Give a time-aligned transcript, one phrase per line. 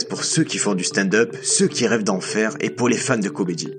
[0.00, 3.18] pour ceux qui font du stand-up, ceux qui rêvent d'en faire et pour les fans
[3.18, 3.74] de comédie?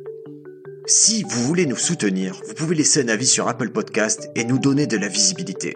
[0.85, 4.59] Si vous voulez nous soutenir, vous pouvez laisser un avis sur Apple Podcast et nous
[4.59, 5.75] donner de la visibilité.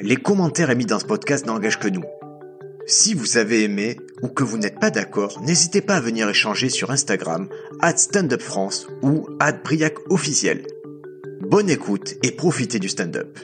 [0.00, 2.04] Les commentaires émis dans ce podcast n'engagent que nous.
[2.86, 6.68] Si vous avez aimé ou que vous n'êtes pas d'accord, n'hésitez pas à venir échanger
[6.68, 7.48] sur Instagram,
[7.80, 10.66] at standupfrance ou at briac officiel.
[11.40, 13.38] Bonne écoute et profitez du stand-up.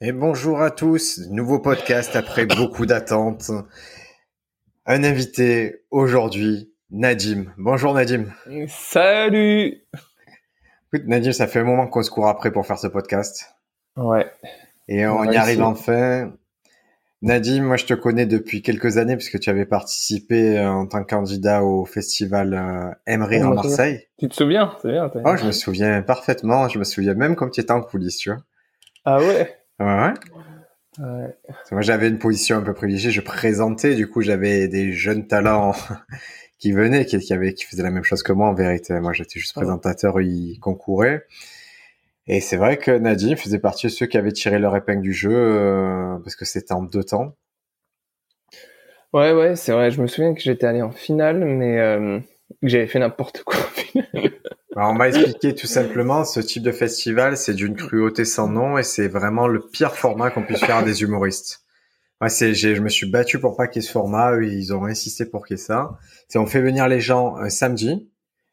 [0.00, 3.52] Et bonjour à tous, nouveau podcast après beaucoup d'attentes
[4.86, 7.46] un invité aujourd'hui, Nadim.
[7.56, 8.26] Bonjour Nadim.
[8.68, 9.84] Salut.
[10.92, 13.54] Écoute Nadim, ça fait un moment qu'on se court après pour faire ce podcast.
[13.96, 14.26] Ouais.
[14.88, 16.32] Et on, y arrive enfin.
[17.22, 21.04] Nadim, moi je te connais depuis quelques années puisque tu avais participé euh, en tant
[21.04, 24.08] que candidat au festival euh, Emery à Marseille.
[24.18, 24.76] Tu te souviens?
[24.82, 25.08] C'est bien.
[25.24, 26.68] Oh, je me souviens parfaitement.
[26.68, 28.42] Je me souviens même comme tu étais en coulisses, tu vois.
[29.04, 29.56] Ah ouais.
[29.78, 30.14] Ouais.
[31.02, 31.36] Ouais.
[31.70, 33.10] Moi, j'avais une position un peu privilégiée.
[33.10, 35.74] Je présentais, du coup, j'avais des jeunes talents
[36.58, 38.98] qui venaient, qui, qui, avaient, qui faisaient la même chose que moi en vérité.
[39.00, 41.26] Moi, j'étais juste présentateur, ils concouraient.
[42.28, 45.12] Et c'est vrai que Nadine faisait partie de ceux qui avaient tiré leur épingle du
[45.12, 47.34] jeu euh, parce que c'était en deux temps.
[49.12, 49.90] Ouais, ouais, c'est vrai.
[49.90, 52.20] Je me souviens que j'étais allé en finale, mais euh,
[52.62, 54.31] que j'avais fait n'importe quoi en finale.
[54.74, 58.78] Bah, on m'a expliqué tout simplement, ce type de festival, c'est d'une cruauté sans nom
[58.78, 61.62] et c'est vraiment le pire format qu'on puisse faire à des humoristes.
[62.22, 64.84] Moi, c'est, je me suis battu pour pas qu'il y ait ce format, ils ont
[64.84, 65.98] insisté pour qu'il y ait ça.
[66.28, 68.08] C'est on fait venir les gens un samedi,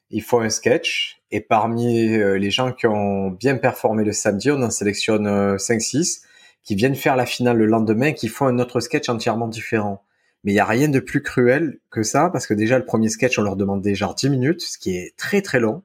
[0.10, 4.52] il faut un sketch et parmi euh, les gens qui ont bien performé le samedi,
[4.52, 6.28] on en sélectionne 5-6 euh,
[6.64, 10.04] qui viennent faire la finale le lendemain, qui font un autre sketch entièrement différent.
[10.44, 13.10] Mais il y a rien de plus cruel que ça, parce que déjà le premier
[13.10, 15.84] sketch, on leur demandait genre 10 minutes, ce qui est très très long.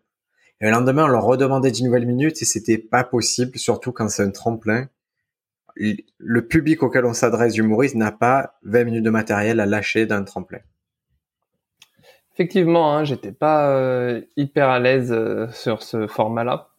[0.60, 4.08] Et le lendemain, on leur redemandait 10 nouvelles minutes et c'était pas possible, surtout quand
[4.08, 4.88] c'est un tremplin.
[5.76, 10.22] Le public auquel on s'adresse humoriste n'a pas 20 minutes de matériel à lâcher d'un
[10.22, 10.60] tremplin.
[12.34, 16.70] Effectivement, hein, j'étais pas euh, hyper à l'aise euh, sur ce format-là.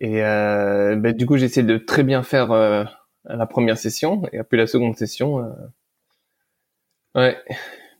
[0.00, 2.48] Et euh, bah, du coup, j'ai de très bien faire
[3.24, 5.54] la première session et après la seconde session.
[7.14, 7.38] Ouais,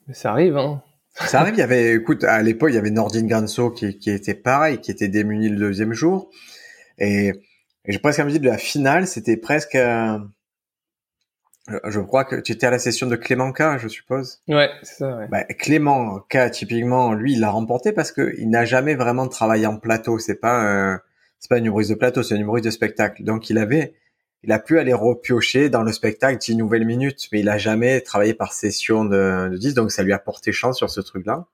[0.07, 0.83] mais ça arrive, hein.
[1.15, 4.11] Ça arrive, il y avait, écoute, à l'époque, il y avait Nordine Ganso qui, qui
[4.11, 6.31] était pareil, qui était démuni le deuxième jour.
[6.99, 7.33] Et,
[7.87, 10.19] j'ai presque envie de la finale, c'était presque, euh,
[11.87, 14.43] je crois que tu étais à la session de Clément K, je suppose.
[14.49, 15.29] Ouais, c'est ça, ouais.
[15.29, 19.67] Bah, Clément K, typiquement, lui, il l'a remporté parce que il n'a jamais vraiment travaillé
[19.67, 20.19] en plateau.
[20.19, 21.01] C'est pas un,
[21.39, 23.23] c'est pas un humoriste de plateau, c'est un humoriste de spectacle.
[23.23, 23.95] Donc, il avait,
[24.45, 28.01] il a pu aller repiocher dans le spectacle 10 nouvelles minutes, mais il a jamais
[28.01, 31.47] travaillé par session de, de 10, donc ça lui a porté chance sur ce truc-là.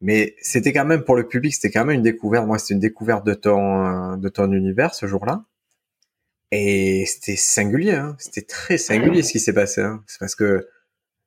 [0.00, 2.46] Mais c'était quand même pour le public, c'était quand même une découverte.
[2.46, 5.44] Moi, c'était une découverte de ton univers ce jour-là,
[6.52, 7.94] et c'était singulier.
[7.94, 8.14] Hein.
[8.18, 9.80] C'était très singulier ce qui s'est passé.
[9.80, 10.04] Hein.
[10.06, 10.68] C'est parce que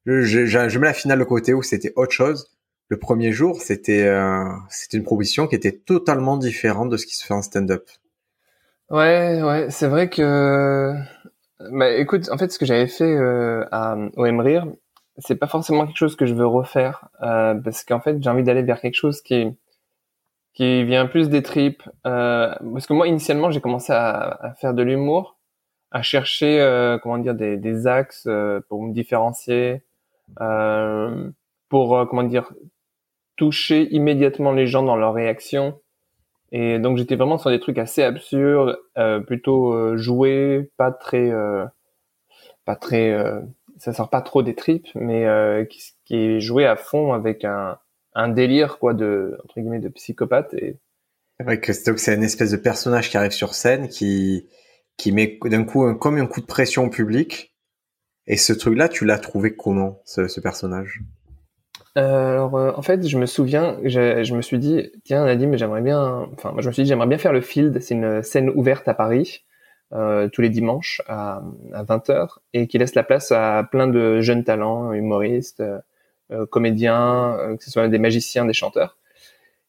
[0.06, 2.52] je, je, je, mets la finale de côté où c'était autre chose.
[2.90, 7.16] Le premier jour, c'était euh, c'était une proposition qui était totalement différente de ce qui
[7.16, 7.90] se fait en stand-up.
[8.90, 10.94] Ouais, ouais, c'est vrai que.
[11.72, 14.26] Bah, écoute, en fait, ce que j'avais fait euh, à, au
[15.18, 18.44] c'est pas forcément quelque chose que je veux refaire, euh, parce qu'en fait, j'ai envie
[18.44, 19.56] d'aller vers quelque chose qui
[20.54, 21.84] qui vient plus des tripes.
[22.08, 25.38] Euh, parce que moi, initialement, j'ai commencé à, à, faire de l'humour,
[25.92, 29.84] à chercher, euh, comment dire, des, des axes euh, pour me différencier,
[30.42, 31.30] euh,
[31.70, 32.54] pour, comment dire,
[33.38, 35.80] toucher immédiatement les gens dans leurs réactions.
[36.52, 41.32] Et donc j'étais vraiment sur des trucs assez absurdes, euh, plutôt euh, joués, pas très,
[41.32, 41.66] euh,
[42.66, 43.42] pas très, euh,
[43.78, 47.44] ça sort pas trop des tripes, mais euh, qui, qui, est joué à fond avec
[47.44, 47.78] un,
[48.14, 50.52] un délire quoi de entre guillemets de psychopathe.
[50.52, 54.48] C'est vrai que c'est une espèce de personnage qui arrive sur scène qui
[54.98, 57.54] qui met d'un coup comme un coup de pression au public.
[58.28, 61.02] Et ce truc-là, tu l'as trouvé comment ce, ce personnage?
[61.98, 65.56] Euh, alors, euh, en fait, je me souviens, je, je me suis dit, tiens, Nadim,
[65.56, 67.80] j'aimerais bien, enfin, moi, je me suis dit, j'aimerais bien faire le field.
[67.82, 69.46] C'est une scène ouverte à Paris,
[69.94, 71.42] euh, tous les dimanches à,
[71.74, 75.64] à 20h, et qui laisse la place à plein de jeunes talents, humoristes,
[76.32, 78.98] euh, comédiens, que ce soit des magiciens, des chanteurs.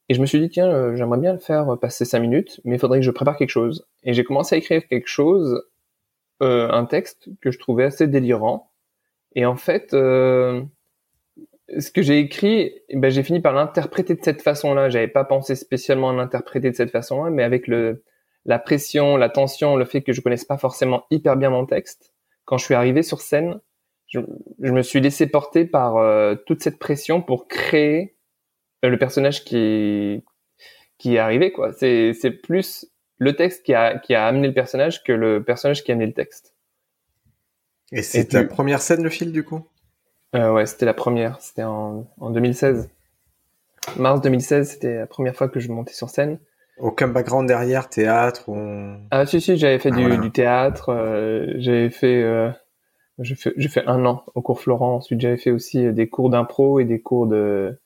[0.08, 2.78] Et je me suis dit, tiens, j'aimerais bien le faire passer cinq minutes, mais il
[2.78, 3.86] faudrait que je prépare quelque chose.
[4.04, 5.62] Et j'ai commencé à écrire quelque chose,
[6.40, 8.70] un texte que je trouvais assez délirant.
[9.34, 9.94] Et en fait,
[11.78, 14.88] ce que j'ai écrit, eh ben, j'ai fini par l'interpréter de cette façon-là.
[14.88, 18.04] J'avais pas pensé spécialement à l'interpréter de cette façon-là, mais avec le,
[18.44, 22.12] la pression, la tension, le fait que je connaisse pas forcément hyper bien mon texte,
[22.44, 23.60] quand je suis arrivé sur scène,
[24.06, 24.20] je,
[24.62, 28.16] je me suis laissé porter par euh, toute cette pression pour créer
[28.84, 30.24] euh, le personnage qui
[30.98, 31.72] qui est arrivé quoi.
[31.72, 32.86] C'est c'est plus
[33.18, 36.06] le texte qui a qui a amené le personnage que le personnage qui a amené
[36.06, 36.54] le texte.
[37.92, 39.66] Et c'est ta première scène le fil du coup?
[40.34, 41.40] Euh, Ouais, c'était la première.
[41.40, 42.88] C'était en, en 2016.
[43.96, 46.38] Mars 2016, c'était la première fois que je montais sur scène.
[46.78, 48.56] Aucun background derrière, théâtre ou...
[49.10, 52.50] Ah si si, j'avais fait du, du, théâtre, euh, j'avais fait, euh,
[53.18, 54.96] j'ai fait, j'ai fait un an au cours Florent.
[54.96, 57.78] Ensuite, j'avais fait aussi des cours d'impro et des cours de,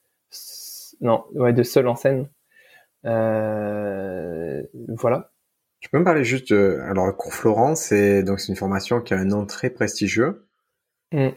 [1.00, 2.28] non, ouais, de seul en scène.
[3.06, 5.30] Euh, voilà.
[5.80, 9.00] Tu peux me parler juste de, alors le cours Florent, c'est donc c'est une formation
[9.00, 10.46] qui a un nom très prestigieux.
[11.12, 11.28] Mm.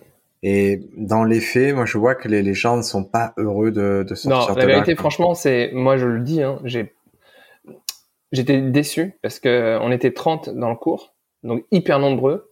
[0.44, 3.72] Et dans les faits, moi je vois que les, les gens ne sont pas heureux
[3.72, 6.94] de, de sortir non, la vérité, franchement, c'est, moi je le dis, hein, j'ai
[8.34, 12.52] j'étais déçu parce que on était 30 dans le cours, donc hyper nombreux.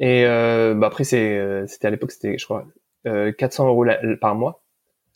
[0.00, 2.64] Et euh, bah après, c'est, euh, c'était à l'époque, c'était, je crois,
[3.06, 3.86] euh, 400 euros
[4.20, 4.62] par mois.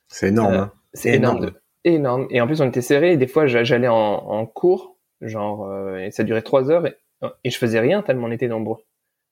[0.09, 0.55] C'est énorme.
[0.55, 0.73] Euh, hein.
[0.93, 1.53] C'est énorme.
[1.85, 2.27] énorme.
[2.31, 3.13] Et en plus, on était serré.
[3.13, 6.97] Et des fois, j'allais en, en, cours, genre, euh, et ça durait trois heures, et,
[7.45, 8.79] et, je faisais rien tellement on était nombreux.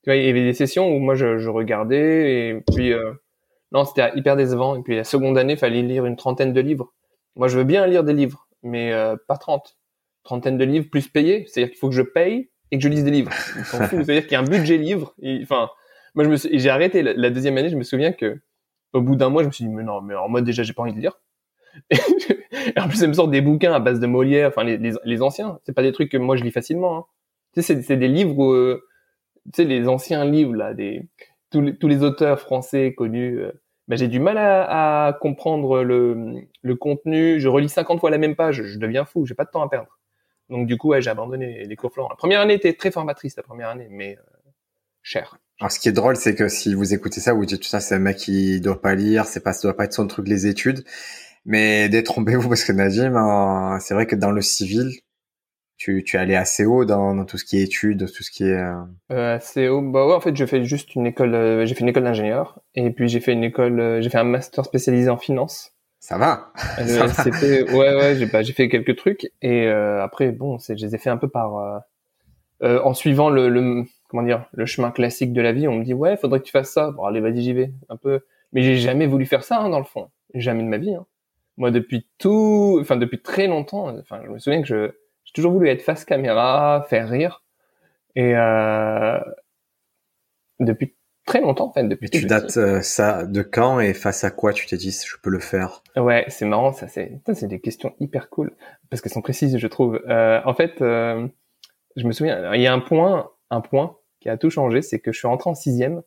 [0.03, 2.93] Tu vois, il y avait des sessions où moi, je, je regardais, et puis,
[3.73, 4.77] non, c'était hyper décevant.
[4.77, 6.93] Et puis, la seconde année, il fallait lire une trentaine de livres.
[7.37, 8.93] Moi, je veux bien lire des livres, mais
[9.29, 9.77] pas 30
[10.23, 11.45] trentaine de livres plus payés.
[11.47, 13.33] C'est-à-dire qu'il faut que je paye et que je lise des livres.
[13.65, 15.15] C'est-à-dire qu'il y a un budget livre.
[15.43, 15.71] Enfin,
[16.15, 17.71] moi, je me suis, j'ai arrêté la, deuxième année.
[17.71, 18.41] Je me souviens que
[18.93, 20.73] au bout d'un mois, je me suis dit, mais non, mais en mode déjà, j'ai
[20.73, 21.21] pas envie de lire.
[21.91, 24.93] et en plus, ça me sort des bouquins à base de Molière, enfin les, les,
[25.05, 25.61] les anciens.
[25.65, 26.99] C'est pas des trucs que moi je lis facilement.
[26.99, 27.05] Hein.
[27.55, 28.83] Tu sais, c'est des livres, où, euh,
[29.47, 31.09] tu sais, les anciens livres là, des
[31.51, 33.41] tous les, auteurs français connus.
[33.89, 37.41] Ben, j'ai du mal à, à comprendre le, le, contenu.
[37.41, 39.27] Je relis 50 fois la même page, je deviens fou.
[39.27, 39.99] J'ai pas de temps à perdre.
[40.51, 41.93] Donc du coup, ouais, j'ai abandonné les cours.
[41.97, 44.51] La première année était très formatrice, la première année, mais euh,
[45.03, 45.39] cher.
[45.61, 47.95] Alors ce qui est drôle, c'est que si vous écoutez ça, vous dites ça, c'est
[47.95, 50.47] un mec qui doit pas lire, c'est pas, ça doit pas être son truc les
[50.47, 50.85] études.
[51.45, 54.91] Mais détrompez-vous parce que Nadim, c'est vrai que dans le civil,
[55.81, 58.31] tu, tu es allé assez haut dans, dans tout ce qui est études, tout ce
[58.31, 58.53] qui est.
[58.53, 58.83] Euh...
[59.13, 61.81] Euh, assez haut, bah ouais, en fait, j'ai fait juste une école, euh, j'ai fait
[61.81, 65.09] une école d'ingénieur et puis j'ai fait une école, euh, j'ai fait un master spécialisé
[65.09, 65.73] en finance.
[65.99, 66.53] Ça va.
[66.79, 67.09] Euh,
[67.73, 70.95] ouais ouais j'ai bah, j'ai fait quelques trucs et euh, après bon c'est je les
[70.95, 71.79] ai fait un peu par euh,
[72.63, 75.85] euh, en suivant le, le, comment dire le chemin classique de la vie on me
[75.85, 78.21] dit ouais faudrait que tu fasses ça bon allez vas-y j'y vais un peu
[78.55, 81.05] mais j'ai jamais voulu faire ça hein, dans le fond jamais de ma vie hein.
[81.59, 84.93] moi depuis tout enfin depuis très longtemps enfin je me souviens que je
[85.31, 87.45] j'ai toujours voulu être face caméra faire rire
[88.17, 89.21] et euh,
[90.59, 92.11] depuis très longtemps en fait depuis.
[92.11, 95.31] tu dates euh, ça de quand et face à quoi tu t'es dit je peux
[95.31, 95.85] le faire?
[95.97, 98.53] Ouais, c'est marrant, ça c'est c'est des questions hyper cool
[98.89, 100.03] parce qu'elles sont précises, je trouve.
[100.09, 101.29] Euh, en fait, je
[102.05, 105.13] me souviens, il y a un point, un point qui a tout changé, c'est que
[105.13, 106.03] je suis rentré en sixième.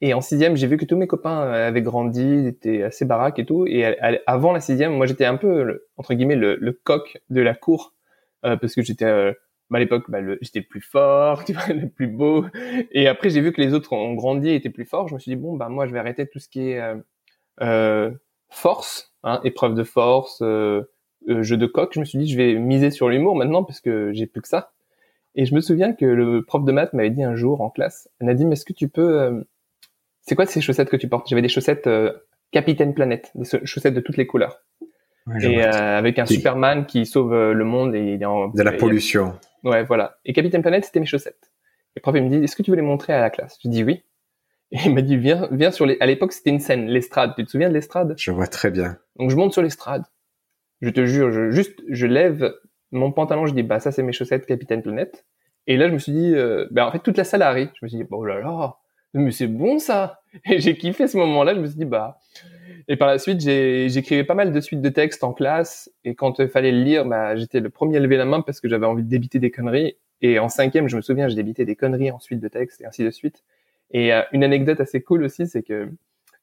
[0.00, 3.46] Et en sixième, j'ai vu que tous mes copains avaient grandi, étaient assez baraques et
[3.46, 3.66] tout.
[3.66, 3.84] Et
[4.26, 7.94] avant la sixième, moi j'étais un peu entre guillemets le, coq de la cour
[8.42, 9.34] parce que j'étais
[9.70, 12.44] bah, à l'époque, bah, j'étais le plus fort, tu vois, le plus beau.
[12.92, 15.08] Et après, j'ai vu que les autres ont grandi et étaient plus forts.
[15.08, 16.96] Je me suis dit bon, bah moi, je vais arrêter tout ce qui est euh,
[17.62, 18.10] euh
[18.48, 20.82] force, hein, épreuve de force, euh,
[21.28, 21.92] euh, jeu de coq.
[21.92, 24.48] Je me suis dit je vais miser sur l'humour maintenant parce que j'ai plus que
[24.48, 24.72] ça.
[25.34, 28.08] Et je me souviens que le prof de maths m'avait dit un jour en classe,
[28.20, 29.42] Nadim, est-ce que tu peux, euh,
[30.26, 31.28] c'est quoi ces chaussettes que tu portes?
[31.28, 31.88] J'avais des chaussettes
[32.52, 34.62] Capitaine Planète, des chaussettes de toutes les couleurs.
[35.40, 39.38] et avec un Superman qui sauve le monde et il est en de la pollution.
[39.64, 40.18] Ouais, voilà.
[40.24, 41.50] Et Capitaine Planète, c'était mes chaussettes.
[41.96, 43.58] Et le prof, il me dit, est-ce que tu veux les montrer à la classe?
[43.64, 44.04] Je dis oui.
[44.70, 45.96] Et il m'a dit, viens, viens sur les...
[46.00, 47.32] À l'époque, c'était une scène, l'estrade.
[47.36, 48.14] Tu te souviens de l'estrade?
[48.16, 48.98] Je vois très bien.
[49.16, 50.04] Donc, je monte sur l'estrade.
[50.82, 52.52] Je te jure, je, juste, je lève
[52.92, 55.24] mon pantalon, je dis, bah, ça, c'est mes chaussettes Capitaine Planète.
[55.66, 57.70] Et là, je me suis dit, euh, bah, en fait, toute la salle a ri.
[57.74, 58.76] Je me suis dit, oh là là,
[59.20, 61.54] mais c'est bon, ça Et j'ai kiffé ce moment-là.
[61.54, 62.18] Je me suis dit, bah...
[62.88, 65.90] Et par la suite, j'écrivais pas mal de suites de textes en classe.
[66.04, 68.60] Et quand il fallait le lire, bah, j'étais le premier à lever la main parce
[68.60, 69.96] que j'avais envie de débiter des conneries.
[70.22, 72.86] Et en cinquième, je me souviens, je débitais des conneries en suite de textes et
[72.86, 73.42] ainsi de suite.
[73.90, 75.90] Et euh, une anecdote assez cool aussi, c'est que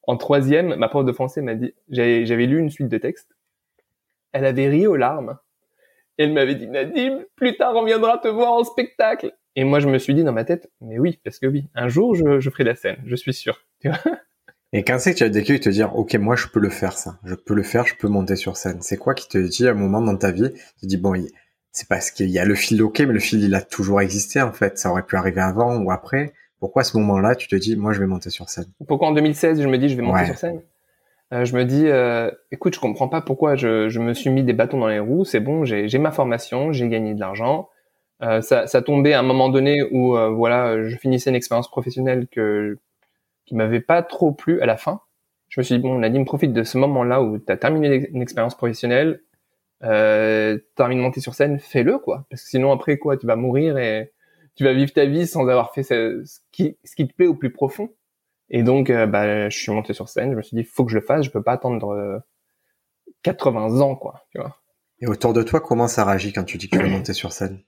[0.06, 3.36] en troisième, ma prof de français m'a dit, j'avais lu une suite de textes.
[4.34, 5.38] Elle avait ri aux larmes.
[6.18, 9.34] Et elle m'avait dit, Nadim, plus tard on viendra te voir en spectacle.
[9.56, 11.88] Et moi, je me suis dit dans ma tête, mais oui, parce que oui, un
[11.88, 13.60] jour, je, je ferai la scène, je suis sûr.
[13.80, 14.00] Tu vois
[14.74, 16.98] et quand c'est que tu as déclic te dire, ok, moi je peux le faire
[16.98, 18.82] ça, je peux le faire, je peux monter sur scène.
[18.82, 21.14] C'est quoi qui te dit à un moment dans ta vie, tu te dis bon,
[21.72, 24.42] c'est parce qu'il y a le fil ok, mais le fil il a toujours existé
[24.42, 24.78] en fait.
[24.80, 26.34] Ça aurait pu arriver avant ou après.
[26.60, 28.72] Pourquoi à ce moment-là tu te dis, moi je vais monter sur scène?
[28.88, 30.62] Pourquoi en 2016 je me dis je vais monter sur scène?
[31.34, 34.44] Euh, Je me dis, euh, écoute, je comprends pas pourquoi je, je, me suis mis
[34.44, 35.26] des bâtons dans les roues.
[35.26, 37.70] C'est bon, j'ai ma formation, j'ai gagné de l'argent.
[38.24, 41.70] Euh, ça, ça tombait à un moment donné où euh, voilà, je finissais une expérience
[41.70, 42.78] professionnelle que
[43.46, 45.02] qui m'avait pas trop plu à la fin.
[45.50, 48.22] Je me suis dit, bon, Nadim, profite de ce moment-là où tu as terminé une
[48.22, 49.22] expérience professionnelle,
[49.84, 52.26] euh, de monter sur scène, fais-le, quoi.
[52.30, 54.14] Parce que sinon, après, quoi, tu vas mourir et
[54.56, 57.36] tu vas vivre ta vie sans avoir fait ce, qui, ce qui te plaît au
[57.36, 57.90] plus profond.
[58.50, 60.32] Et donc, euh, bah, je suis monté sur scène.
[60.32, 61.26] Je me suis dit, faut que je le fasse.
[61.26, 62.24] Je peux pas attendre
[63.24, 64.26] 80 ans, quoi.
[64.32, 64.58] Tu vois.
[65.00, 67.32] Et autour de toi, comment ça réagit quand tu dis que tu veux monter sur
[67.32, 67.62] scène?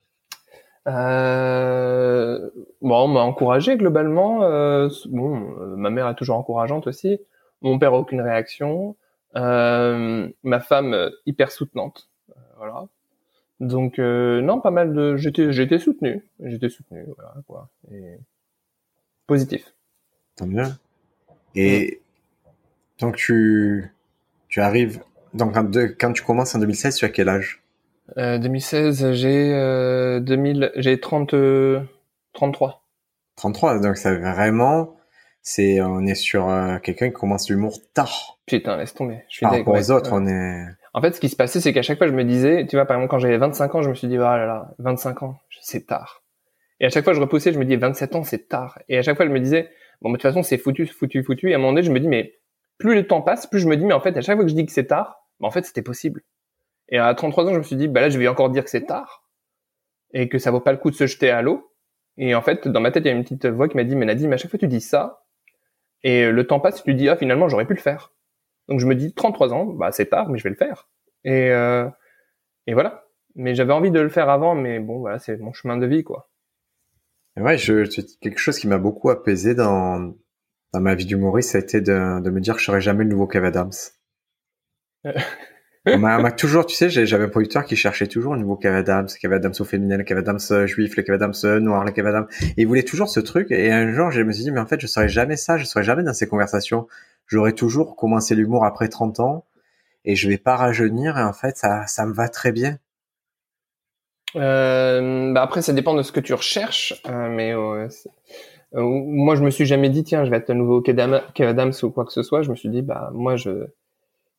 [0.88, 2.50] Euh,
[2.82, 4.44] Bon, on m'a encouragé globalement.
[4.44, 5.36] Euh, bon,
[5.78, 7.20] ma mère est toujours encourageante aussi.
[7.62, 8.96] Mon père a aucune réaction.
[9.36, 12.10] Euh, ma femme hyper soutenante.
[12.58, 12.88] voilà.
[13.60, 15.16] Donc non, pas mal de.
[15.18, 16.24] J'étais, j'étais soutenu.
[16.44, 17.06] J'étais soutenu.
[17.16, 17.70] Voilà quoi.
[17.92, 18.18] Et...
[19.28, 19.74] Positif.
[20.36, 20.68] Tant mieux.
[21.56, 22.02] Et
[23.00, 23.92] donc tu
[24.50, 25.02] tu arrives
[25.36, 25.54] donc
[26.00, 27.62] quand, tu commences en 2016, tu as quel âge?
[28.18, 31.36] Euh, 2016, j'ai euh, 2000, j'ai 30,
[32.34, 32.84] 33.
[33.36, 34.96] 33, donc c'est vraiment,
[35.42, 38.40] c'est, on est sur euh, quelqu'un qui commence l'humour tard.
[38.46, 39.24] Putain, laisse tomber.
[39.30, 40.66] Je suis Par rapport aux autres, on est.
[40.94, 42.86] En fait, ce qui se passait, c'est qu'à chaque fois, je me disais, tu vois,
[42.86, 45.38] par exemple, quand j'avais 25 ans, je me suis dit, oh là là, 25 ans,
[45.62, 46.24] c'est tard.
[46.80, 48.80] Et à chaque fois, je repoussais, je me disais, 27 ans, c'est tard.
[48.88, 49.70] Et à chaque fois, je me disais,
[50.02, 51.50] bon, de toute façon, c'est foutu, foutu, foutu.
[51.50, 52.36] Et à un moment donné, je me dis, mais
[52.78, 54.52] plus le temps passe, plus je me dis, mais en fait, à chaque fois que
[54.52, 56.22] je dis que c'est tard, en fait, c'était possible.
[56.90, 58.70] Et à 33 ans, je me suis dit, bah là, je vais encore dire que
[58.70, 59.24] c'est tard
[60.14, 61.72] et que ça vaut pas le coup de se jeter à l'eau.
[62.18, 63.96] Et en fait, dans ma tête, il y a une petite voix qui m'a dit,
[63.96, 65.26] mais Nadine, à chaque fois tu dis ça,
[66.04, 68.14] et le temps passe, tu dis, ah, finalement, j'aurais pu le faire.
[68.68, 70.88] Donc je me dis, 33 ans, bah c'est tard, mais je vais le faire.
[71.24, 71.90] Et, euh,
[72.68, 73.06] et voilà.
[73.36, 76.04] Mais j'avais envie de le faire avant, mais bon, voilà, c'est mon chemin de vie,
[76.04, 76.30] quoi.
[77.38, 77.84] Ouais, je,
[78.22, 80.14] quelque chose qui m'a beaucoup apaisé dans,
[80.74, 83.04] dans ma vie d'humoriste, ça a été de, de me dire que je serais jamais
[83.04, 83.72] le nouveau Kev Adams
[85.94, 89.08] on m'a toujours, tu sais, j'avais un producteur qui cherchait toujours un nouveau Kev Adams,
[89.20, 91.92] Kev Adams au féminin, le Kev Adams euh, juif, le Kev Adams euh, noir, le
[91.92, 92.28] Kev Adams.
[92.42, 93.52] Et il voulait toujours ce truc.
[93.52, 95.66] Et un jour, je me suis dit, mais en fait, je serais jamais ça, je
[95.66, 96.88] serais jamais dans ces conversations.
[97.28, 99.46] J'aurais toujours commencé l'humour après 30 ans
[100.06, 101.18] et je vais pas rajeunir.
[101.18, 102.78] Et en fait, ça, ça me va très bien.
[104.36, 107.88] Euh, bah après, ça dépend de ce que tu recherches, euh, mais euh,
[108.74, 111.90] moi, je me suis jamais dit, tiens, je vais être un nouveau Kev Adams ou
[111.90, 112.42] quoi que ce soit.
[112.42, 113.68] Je me suis dit, bah moi, je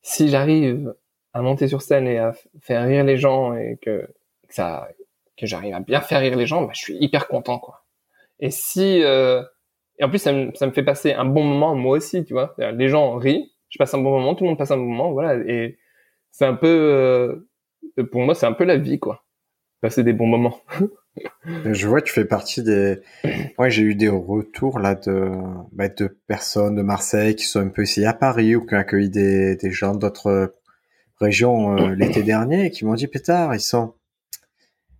[0.01, 0.93] si j'arrive
[1.37, 4.09] à monter sur scène et à faire rire les gens et que,
[4.49, 4.89] ça
[5.37, 7.85] que j'arrive à bien faire rire les gens, bah, je suis hyper content quoi.
[8.39, 9.43] Et si euh,
[9.99, 12.33] et en plus ça me, ça me fait passer un bon moment moi aussi, tu
[12.33, 12.55] vois.
[12.57, 15.11] Les gens rient, je passe un bon moment, tout le monde passe un bon moment,
[15.11, 15.35] voilà.
[15.47, 15.77] Et
[16.31, 19.23] c'est un peu euh, pour moi c'est un peu la vie quoi.
[19.81, 20.59] Passer des bons moments.
[21.65, 22.99] Je vois, tu fais partie des.
[23.57, 25.31] Ouais, j'ai eu des retours là de
[25.71, 28.77] bah, de personnes de Marseille qui sont un peu essayées à Paris ou qui ont
[28.77, 30.53] accueilli des, des gens d'autres
[31.19, 33.93] régions euh, l'été dernier qui m'ont dit pétard, ils sont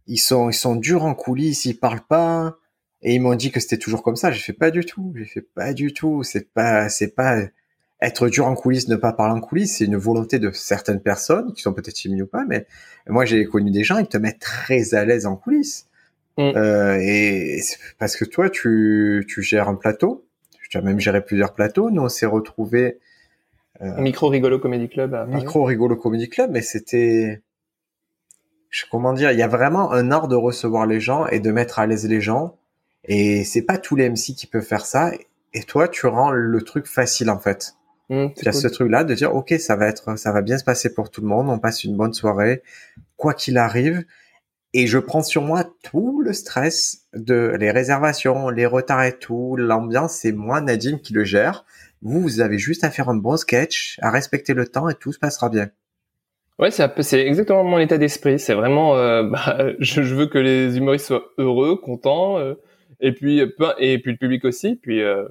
[0.08, 2.58] ils sont ils sont durs en coulisses, ils parlent pas
[3.02, 4.32] et ils m'ont dit que c'était toujours comme ça.
[4.32, 6.24] J'ai fait pas du tout, j'ai fait pas du tout.
[6.24, 7.40] C'est pas c'est pas
[8.02, 11.54] être dur en coulisses, ne pas parler en coulisses, c'est une volonté de certaines personnes
[11.54, 12.68] qui sont peut-être timides ou pas, mais
[13.08, 15.88] moi j'ai connu des gens qui te mettent très à l'aise en coulisses.
[16.38, 16.52] Mm.
[16.56, 17.62] Euh, et
[17.98, 20.26] parce que toi, tu, tu gères un plateau.
[20.70, 21.90] Tu as même géré plusieurs plateaux.
[21.90, 23.00] Nous, on s'est retrouvés.
[23.82, 25.16] Euh, Micro Rigolo Comedy Club.
[25.28, 27.42] Micro Rigolo Comedy Club, mais c'était.
[28.92, 31.80] Comment dire Il y a vraiment un art de recevoir les gens et de mettre
[31.80, 32.58] à l'aise les gens.
[33.06, 35.12] Et c'est pas tous les MC qui peuvent faire ça.
[35.54, 37.76] Et toi, tu rends le truc facile en fait.
[38.10, 40.64] Mm, tu as ce truc-là de dire, ok, ça va être, ça va bien se
[40.64, 41.50] passer pour tout le monde.
[41.50, 42.62] On passe une bonne soirée,
[43.16, 44.04] quoi qu'il arrive
[44.74, 49.56] et je prends sur moi tout le stress de les réservations, les retards et tout,
[49.56, 51.66] l'ambiance, c'est moi Nadine qui le gère.
[52.02, 55.12] Vous, vous avez juste à faire un bon sketch, à respecter le temps et tout
[55.12, 55.70] se passera bien.
[56.60, 58.40] Ouais, c'est exactement mon état d'esprit.
[58.40, 62.56] C'est vraiment, euh, bah, je, veux que les humoristes soient heureux, contents, euh,
[63.00, 64.76] et puis et puis le public aussi.
[64.76, 65.28] Puis euh,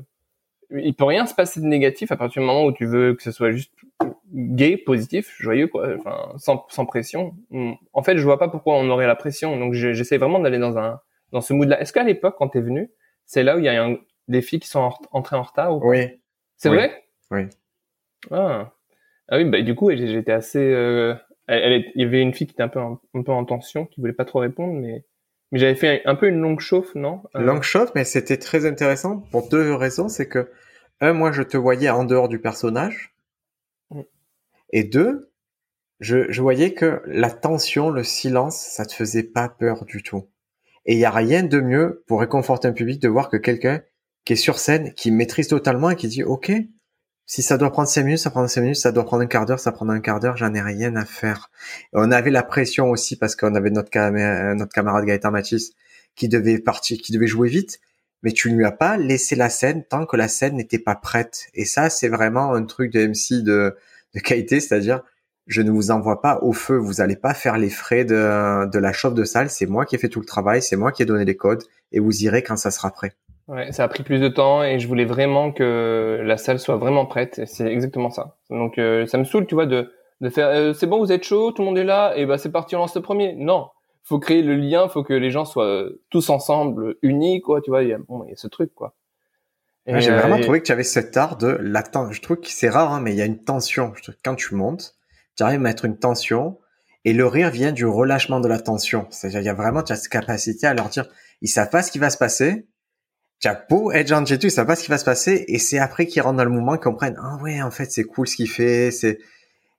[0.70, 3.22] il peut rien se passer de négatif à partir du moment où tu veux que
[3.22, 3.72] ce soit juste
[4.32, 7.34] gay, positif, joyeux, quoi, enfin, sans, sans pression.
[7.92, 9.58] En fait, je vois pas pourquoi on aurait la pression.
[9.58, 11.00] Donc, j'essaie vraiment d'aller dans un,
[11.32, 11.80] dans ce mood-là.
[11.80, 12.90] Est-ce qu'à l'époque, quand t'es venu,
[13.24, 13.96] c'est là où il y a un,
[14.28, 16.18] des filles qui sont entrées en retard ou Oui.
[16.56, 17.04] C'est vrai?
[17.30, 17.42] Oui.
[18.30, 18.72] Ah.
[19.28, 20.58] ah oui, bah du coup, j'étais assez.
[20.58, 21.14] Euh,
[21.46, 23.86] elle, il y avait une fille qui était un peu, en, un peu en tension,
[23.86, 25.04] qui voulait pas trop répondre, mais
[25.52, 27.22] mais j'avais fait un, peu une longue chauffe, non?
[27.36, 27.40] Euh...
[27.40, 30.08] Longue chauffe, mais c'était très intéressant pour deux raisons.
[30.08, 30.50] C'est que
[31.00, 33.14] un, moi, je te voyais en dehors du personnage.
[34.70, 35.30] Et deux,
[36.00, 40.28] je, je voyais que la tension, le silence, ça te faisait pas peur du tout.
[40.84, 43.82] Et il y a rien de mieux pour réconforter un public de voir que quelqu'un
[44.26, 46.52] qui est sur scène, qui maîtrise totalement et qui dit OK,
[47.26, 49.46] si ça doit prendre cinq minutes, ça prend cinq minutes, ça doit prendre un quart
[49.46, 51.50] d'heure, ça prend un quart d'heure, j'en ai rien à faire.
[51.92, 55.72] On avait la pression aussi parce qu'on avait notre, camarade Gaëtan Mathis
[56.16, 57.78] qui devait partir, qui devait jouer vite,
[58.22, 60.96] mais tu ne lui as pas laissé la scène tant que la scène n'était pas
[60.96, 61.46] prête.
[61.54, 63.76] Et ça, c'est vraiment un truc de MC de,
[64.14, 65.02] de qualité, c'est-à-dire
[65.46, 68.78] je ne vous envoie pas au feu, vous n'allez pas faire les frais de, de
[68.80, 71.02] la chauffe de salle, c'est moi qui ai fait tout le travail, c'est moi qui
[71.02, 73.14] ai donné les codes, et vous irez quand ça sera prêt.
[73.48, 76.76] Ouais, ça a pris plus de temps et je voulais vraiment que la salle soit
[76.76, 77.42] vraiment prête.
[77.46, 78.36] C'est exactement ça.
[78.50, 80.48] Donc euh, ça me saoule, tu vois, de, de faire.
[80.48, 82.74] Euh, c'est bon, vous êtes chaud, tout le monde est là, et bah c'est parti,
[82.74, 83.34] on lance le premier.
[83.34, 83.68] Non,
[84.02, 87.60] faut créer le lien, faut que les gens soient tous ensemble, unis, quoi.
[87.60, 88.94] Tu vois, il y a, bon, il y a ce truc, quoi.
[89.86, 92.92] J'ai vraiment trouvé que tu avais cet art de la Je trouve que c'est rare,
[92.92, 93.92] hein, mais il y a une tension.
[94.24, 94.96] Quand tu montes,
[95.36, 96.58] tu arrives à mettre une tension
[97.04, 99.06] et le rire vient du relâchement de la tension.
[99.10, 101.06] C'est-à-dire, il y a vraiment, tu as cette capacité à leur dire,
[101.40, 102.66] ils savent pas ce qui va se passer.
[103.40, 105.44] Tu as beau être gentil ils savent pas ce qui va se passer.
[105.48, 108.04] Et c'est après qu'ils rentrent dans le mouvement qu'ils comprennent, ah ouais, en fait, c'est
[108.04, 108.90] cool ce qu'il fait.
[108.90, 109.18] C'est,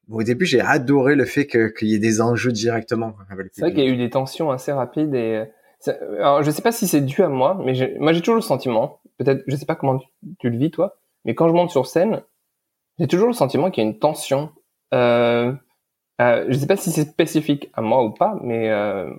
[0.10, 3.16] au début, j'ai adoré le fait qu'il y ait des enjeux directement.
[3.52, 5.46] C'est vrai qu'il y a eu des tensions assez rapides et,
[6.20, 9.00] alors, je sais pas si c'est dû à moi, mais moi, j'ai toujours le sentiment,
[9.18, 10.00] peut-être, je sais pas comment
[10.40, 12.24] tu, le vis, toi, mais quand je monte sur scène,
[13.00, 14.52] j'ai toujours le sentiment qu'il y a une tension.
[14.94, 15.54] Euh,
[16.20, 19.10] euh, je sais pas si c'est spécifique à moi ou pas, mais euh,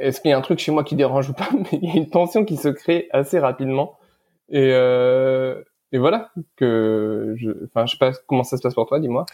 [0.00, 1.92] est-ce qu'il y a un truc chez moi qui dérange ou pas Mais il y
[1.92, 3.98] a une tension qui se crée assez rapidement.
[4.48, 5.62] Et, euh,
[5.92, 9.00] et voilà que je, enfin, je sais pas comment ça se passe pour toi.
[9.00, 9.26] Dis-moi.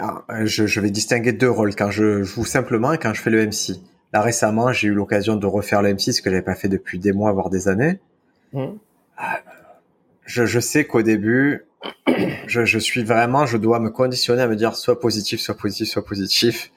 [0.00, 3.30] Ah, je, je, vais distinguer deux rôles quand je joue simplement et quand je fais
[3.30, 3.80] le MC.
[4.12, 6.98] Là récemment, j'ai eu l'occasion de refaire le MC, ce que j'avais pas fait depuis
[6.98, 7.98] des mois, voire des années.
[8.52, 8.66] Mmh.
[9.16, 9.40] Ah,
[10.26, 11.64] je, je sais qu'au début,
[12.46, 15.88] je, je, suis vraiment, je dois me conditionner à me dire soit positif, soit positif,
[15.88, 16.72] soit positif,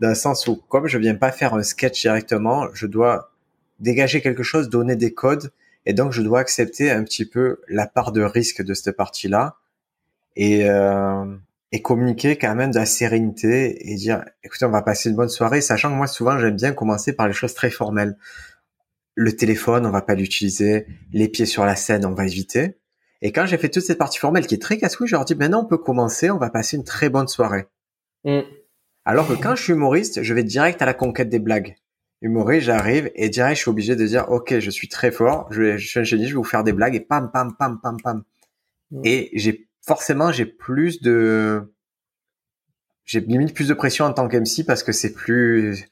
[0.00, 3.32] dans le sens où comme je viens pas faire un sketch directement, je dois
[3.80, 5.52] dégager quelque chose, donner des codes,
[5.86, 9.56] et donc je dois accepter un petit peu la part de risque de cette partie-là
[10.36, 11.24] et euh,
[11.72, 15.28] et communiquer quand même de la sérénité et dire écoutez on va passer une bonne
[15.28, 18.16] soirée, sachant que moi souvent j'aime bien commencer par les choses très formelles.
[19.14, 20.86] Le téléphone, on va pas l'utiliser.
[21.12, 22.78] Les pieds sur la scène, on va éviter.
[23.20, 25.34] Et quand j'ai fait toute cette partie formelle qui est très casse-couille, je leur dis
[25.34, 27.66] maintenant on peut commencer, on va passer une très bonne soirée.
[28.24, 28.40] Mm.
[29.08, 31.76] Alors que quand je suis humoriste, je vais direct à la conquête des blagues.
[32.20, 35.78] Humoriste, j'arrive et direct je suis obligé de dire ok je suis très fort, je,
[35.78, 37.96] je suis un génie, je vais vous faire des blagues et pam pam pam pam
[38.04, 38.22] pam.
[38.90, 39.00] Mm.
[39.04, 41.72] Et j'ai forcément j'ai plus de
[43.06, 45.86] j'ai limite plus de pression en tant qu'MC parce que c'est plus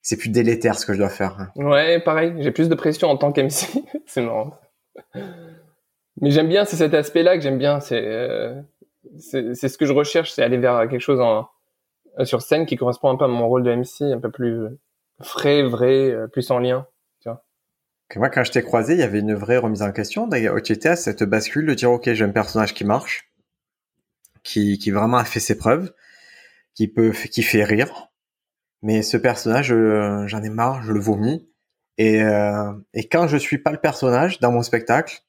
[0.00, 1.52] c'est plus délétère ce que je dois faire.
[1.56, 4.58] Ouais, pareil, j'ai plus de pression en tant qu'MC, c'est marrant.
[6.22, 7.80] Mais j'aime bien, c'est cet aspect-là que j'aime bien.
[7.80, 8.62] C'est euh,
[9.18, 11.50] c'est ce que je recherche, c'est aller vers quelque chose en,
[12.24, 14.68] sur scène qui correspond un peu à mon rôle de MC, un peu plus
[15.22, 16.86] frais, vrai, euh, plus en lien.
[17.20, 17.44] Tu vois.
[18.16, 20.26] moi, quand je t'ai croisé, il y avait une vraie remise en question.
[20.26, 23.30] D'ailleurs, tu étais à cette bascule de dire, ok, j'ai un personnage qui marche,
[24.42, 25.92] qui, qui vraiment a fait ses preuves,
[26.74, 28.08] qui peut, qui fait rire.
[28.82, 31.48] Mais ce personnage, j'en ai marre, je le vomis.
[31.98, 35.22] Et, euh, et quand je suis pas le personnage dans mon spectacle,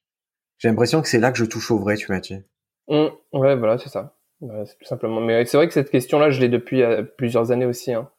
[0.58, 2.44] j'ai l'impression que c'est là que je touche au vrai, tu m'as dit.
[2.90, 4.17] Mmh, ouais, voilà, c'est ça.
[4.42, 5.22] C'est tout simplement.
[5.22, 7.94] Mais c'est vrai que cette question-là, je l'ai depuis euh, plusieurs années aussi.
[7.94, 8.10] Hein.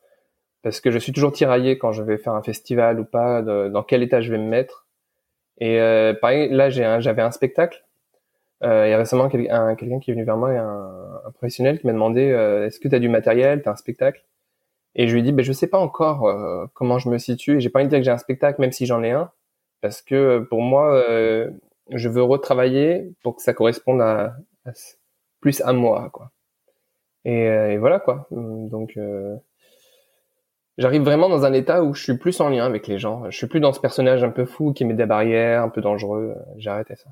[0.62, 3.82] Parce que je suis toujours tiraillé quand je vais faire un festival ou pas, dans
[3.84, 4.88] quel état je vais me mettre.
[5.60, 7.84] Et euh, pareil, là, j'avais un, spectacle.
[8.64, 11.86] Euh, il y a récemment quelqu'un qui est venu vers moi, un, un professionnel qui
[11.86, 14.24] m'a demandé euh, est-ce que tu as du matériel, tu as un spectacle?
[14.94, 17.56] Et je lui ai dit ben, je sais pas encore euh, comment je me situe.
[17.56, 19.30] Et j'ai pas envie de dire que j'ai un spectacle, même si j'en ai un.
[19.80, 21.04] Parce que pour moi,
[21.92, 24.34] je veux retravailler pour que ça corresponde à,
[25.40, 26.30] plus à moi, quoi.
[27.24, 28.26] Et, euh, et, voilà, quoi.
[28.30, 29.36] Donc, euh,
[30.78, 33.30] j'arrive vraiment dans un état où je suis plus en lien avec les gens.
[33.30, 35.80] Je suis plus dans ce personnage un peu fou qui met des barrières, un peu
[35.80, 36.34] dangereux.
[36.56, 37.10] J'ai arrêté ça.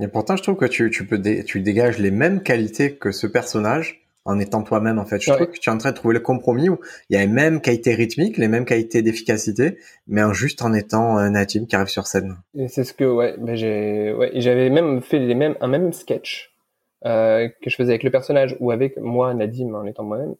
[0.00, 3.26] Et pourtant, je trouve que tu, tu peux tu dégages les mêmes qualités que ce
[3.26, 5.20] personnage en étant toi-même en fait.
[5.20, 7.22] Je trouve que tu es en train de trouver le compromis où il y a
[7.22, 11.74] les mêmes qualités rythmiques, les mêmes qualités d'efficacité, mais en juste en étant un qui
[11.74, 12.36] arrive sur scène.
[12.54, 15.92] Et c'est ce que ouais, ben j'ai ouais, j'avais même fait les mêmes un même
[15.94, 16.54] sketch
[17.04, 20.34] euh, que je faisais avec le personnage ou avec moi Nadim en étant moi-même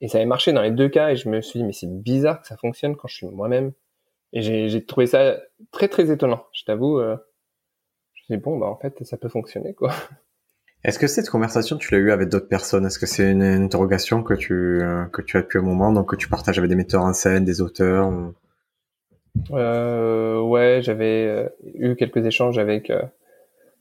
[0.00, 1.90] et ça avait marché dans les deux cas et je me suis dit mais c'est
[1.90, 3.72] bizarre que ça fonctionne quand je suis moi-même
[4.32, 5.38] et j'ai trouvé ça
[5.70, 6.44] très très étonnant.
[6.52, 7.16] Je t'avoue euh,
[8.12, 9.92] je me suis dit bon bah en fait ça peut fonctionner quoi.
[10.84, 12.84] Est-ce que cette conversation, tu l'as eu avec d'autres personnes?
[12.84, 16.10] Est-ce que c'est une interrogation que tu euh, que tu as depuis un moment, donc
[16.10, 18.12] que tu partages avec des metteurs en scène, des auteurs
[19.50, 22.92] euh, Ouais, j'avais eu quelques échanges avec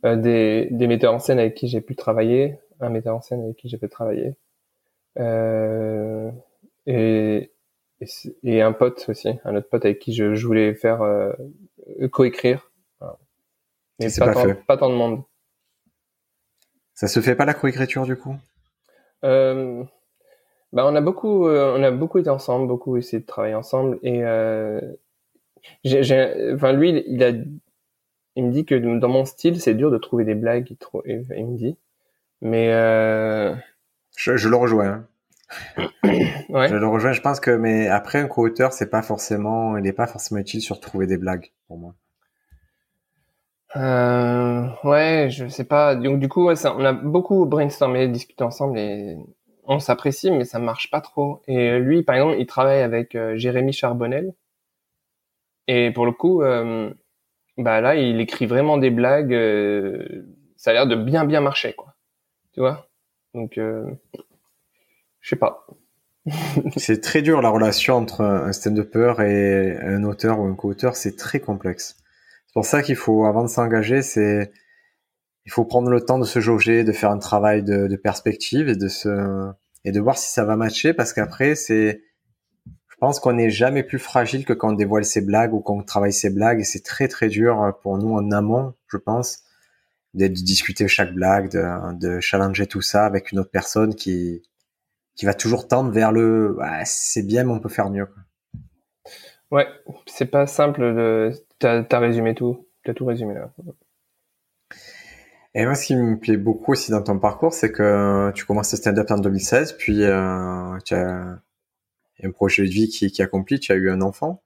[0.04, 3.56] des, des metteurs en scène avec qui j'ai pu travailler, un metteur en scène avec
[3.58, 4.36] qui j'ai pu travailler,
[6.86, 7.52] et,
[8.44, 11.00] et, un pote aussi, un autre pote avec qui je, je voulais faire
[12.12, 12.70] coécrire.
[14.00, 15.24] Mais pas, pas, pas tant de monde.
[16.94, 18.36] Ça se fait pas la coécriture du coup?
[19.24, 19.84] Euh,
[20.74, 24.00] bah on a beaucoup, euh, on a beaucoup été ensemble, beaucoup essayé de travailler ensemble
[24.04, 24.82] et euh,
[25.86, 27.32] enfin lui il a,
[28.36, 30.70] il me dit que dans mon style c'est dur de trouver des blagues,
[31.06, 31.78] il, il me dit,
[32.42, 33.56] mais euh...
[34.18, 35.06] je, je, le rejoins.
[35.78, 35.90] Hein.
[36.50, 36.70] ouais.
[36.70, 37.12] Je le rejoins.
[37.14, 40.62] Je pense que mais après un co-auteur c'est pas forcément, il est pas forcément utile
[40.62, 41.96] sur trouver des blagues pour moi.
[43.76, 45.96] euh, Ouais, je sais pas.
[45.96, 49.18] Donc du coup, ouais, ça, on a beaucoup brainstormé, discuté ensemble et
[49.66, 51.42] on s'apprécie, mais ça marche pas trop.
[51.48, 54.34] Et lui, par exemple, il travaille avec euh, Jérémy Charbonnel.
[55.68, 56.94] Et pour le coup, euh,
[57.58, 59.34] bah là, il écrit vraiment des blagues.
[59.34, 60.26] Euh,
[60.58, 61.96] ça a l'air de bien bien marcher, quoi.
[62.54, 62.90] Tu vois?
[63.34, 63.86] Donc, euh,
[65.22, 65.68] je sais pas.
[66.78, 70.96] c'est très dur la relation entre un stand-upper et un auteur ou un co-auteur.
[70.96, 71.98] C'est très complexe.
[72.48, 74.52] C'est pour ça qu'il faut, avant de s'engager, c'est
[75.46, 78.70] il faut prendre le temps de se jauger, de faire un travail de, de perspective
[78.70, 79.52] et de se
[79.86, 82.02] et de voir si ça va matcher parce qu'après c'est
[83.04, 86.14] pense qu'on n'est jamais plus fragile que quand on dévoile ses blagues ou qu'on travaille
[86.14, 89.44] ses blagues et c'est très très dur pour nous en amont, je pense,
[90.14, 94.42] de discuter chaque blague, de, de challenger tout ça avec une autre personne qui
[95.16, 98.08] qui va toujours tendre vers le bah, c'est bien mais on peut faire mieux.
[99.52, 99.68] Ouais,
[100.06, 103.52] c'est pas simple de t'as as résumé tout, t'as tout résumé là.
[105.56, 108.72] Et moi, ce qui me plaît beaucoup aussi dans ton parcours, c'est que tu commences
[108.72, 111.38] le stand-up en 2016, puis euh, tu as
[112.26, 114.44] un projet de vie qui, qui accompli, tu as eu un enfant?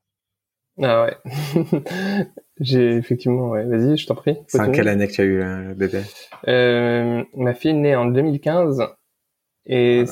[0.82, 1.18] Ah ouais.
[2.60, 3.66] J'ai effectivement, ouais.
[3.66, 4.38] Vas-y, je t'en prie.
[4.48, 6.02] C'est en quelle année que tu as eu le bébé?
[6.48, 8.84] Euh, Ma fille est née en 2015
[9.66, 10.06] et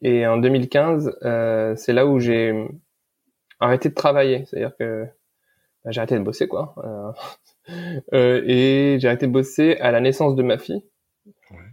[0.00, 2.68] et en 2015, euh, c'est là où j'ai
[3.58, 5.06] arrêté de travailler, c'est-à-dire que
[5.84, 6.74] bah, j'ai arrêté de bosser quoi.
[6.84, 7.12] Euh,
[8.12, 10.82] euh, et j'ai arrêté de bosser à la naissance de ma fille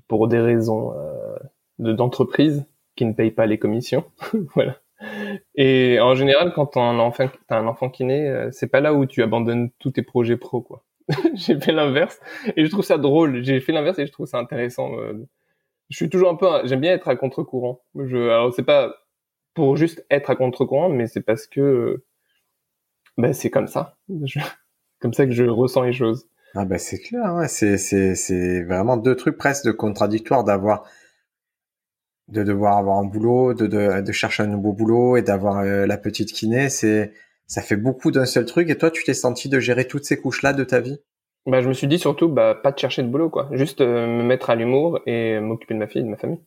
[0.07, 0.93] pour des raisons
[1.79, 4.05] de d'entreprise qui ne payent pas les commissions.
[4.55, 4.77] voilà.
[5.55, 9.23] Et en général, quand t'as un enfant, qui naît, euh, c'est pas là où tu
[9.23, 10.83] abandonnes tous tes projets pro, quoi.
[11.35, 12.19] j'ai fait l'inverse
[12.55, 13.43] et je trouve ça drôle.
[13.43, 14.97] J'ai fait l'inverse et je trouve ça intéressant.
[14.97, 15.13] Euh.
[15.89, 17.81] Je suis toujours un peu, j'aime bien être à contre-courant.
[17.95, 18.95] Je, alors c'est pas
[19.53, 22.03] pour juste être à contre-courant, mais c'est parce que,
[23.17, 23.97] ben c'est comme ça.
[25.01, 26.27] Comme ça que je ressens les choses.
[26.55, 27.49] Ah bah c'est clair, ouais.
[27.49, 30.87] c'est c'est c'est vraiment deux trucs presque contradictoires d'avoir
[32.27, 35.85] de devoir avoir un boulot, de de, de chercher un nouveau boulot et d'avoir euh,
[35.85, 37.13] la petite kiné, c'est
[37.47, 38.69] ça fait beaucoup d'un seul truc.
[38.69, 40.99] Et toi, tu t'es senti de gérer toutes ces couches là de ta vie?
[41.45, 44.07] Bah je me suis dit surtout bah pas de chercher de boulot quoi, juste euh,
[44.07, 46.39] me mettre à l'humour et m'occuper de ma fille, de ma famille.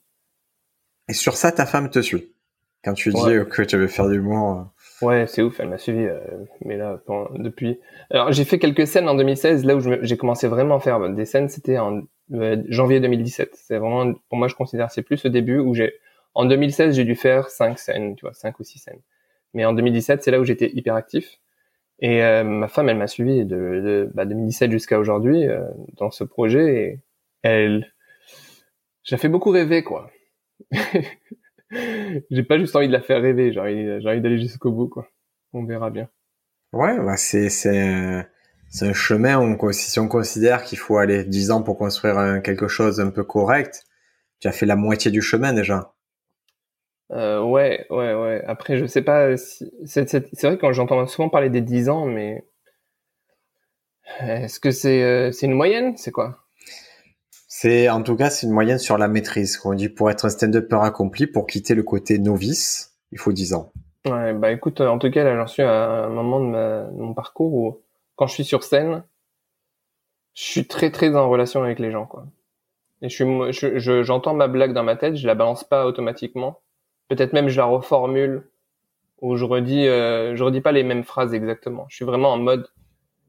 [1.08, 2.34] Et sur ça, ta femme te suit?
[2.84, 4.58] Quand tu dis que tu veux faire de l'humour.
[4.58, 4.62] Euh,
[5.00, 6.18] Ouais, c'est ouf, elle m'a suivi, euh,
[6.64, 7.00] mais là,
[7.36, 7.78] depuis.
[8.10, 11.24] Alors, j'ai fait quelques scènes en 2016, là où j'ai commencé vraiment à faire des
[11.24, 12.02] scènes, c'était en
[12.68, 13.50] janvier 2017.
[13.54, 15.94] C'est vraiment, pour moi, je considère c'est plus au début où j'ai,
[16.34, 19.00] en 2016, j'ai dû faire cinq scènes, tu vois, cinq ou six scènes.
[19.54, 21.38] Mais en 2017, c'est là où j'étais hyper actif.
[22.00, 25.46] Et euh, ma femme, elle m'a suivi de, de bah, 2017 jusqu'à aujourd'hui
[25.96, 26.74] dans ce projet.
[26.74, 27.00] Et
[27.42, 27.92] elle,
[29.02, 30.10] j'ai fait beaucoup rêver, quoi.
[32.30, 35.08] j'ai pas juste envie de la faire rêver, j'ai envie, envie d'aller jusqu'au bout, quoi.
[35.52, 36.08] On verra bien.
[36.72, 38.26] Ouais, bah c'est c'est
[38.70, 39.38] c'est un chemin.
[39.38, 43.24] On, si on considère qu'il faut aller 10 ans pour construire quelque chose un peu
[43.24, 43.84] correct,
[44.40, 45.94] tu as fait la moitié du chemin déjà.
[47.10, 48.42] Euh, ouais, ouais, ouais.
[48.46, 49.36] Après, je sais pas.
[49.36, 49.70] Si...
[49.86, 52.44] C'est vrai que j'entends souvent parler des 10 ans, mais
[54.20, 55.96] est-ce que c'est euh, c'est une moyenne?
[55.96, 56.44] C'est quoi?
[57.46, 59.58] C'est en tout cas c'est une moyenne sur la maîtrise.
[59.64, 63.54] On dit pour être un stand-upper accompli, pour quitter le côté novice, il faut 10
[63.54, 63.72] ans.
[64.06, 67.52] Ouais, bah écoute, en tout cas là j'en suis à un moment de, mon parcours
[67.52, 67.80] où
[68.18, 69.04] quand je suis sur scène,
[70.34, 72.26] je suis très très en relation avec les gens quoi.
[73.00, 76.60] Et je suis, je, j'entends ma blague dans ma tête, je la balance pas automatiquement.
[77.08, 78.48] Peut-être même je la reformule
[79.20, 81.86] ou je redis, euh, je redis pas les mêmes phrases exactement.
[81.88, 82.68] Je suis vraiment en mode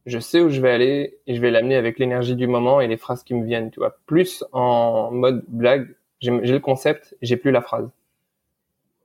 [0.07, 2.87] je sais où je vais aller et je vais l'amener avec l'énergie du moment et
[2.87, 3.95] les phrases qui me viennent, tu vois.
[4.07, 7.87] Plus en mode blague, j'ai le concept, j'ai plus la phrase.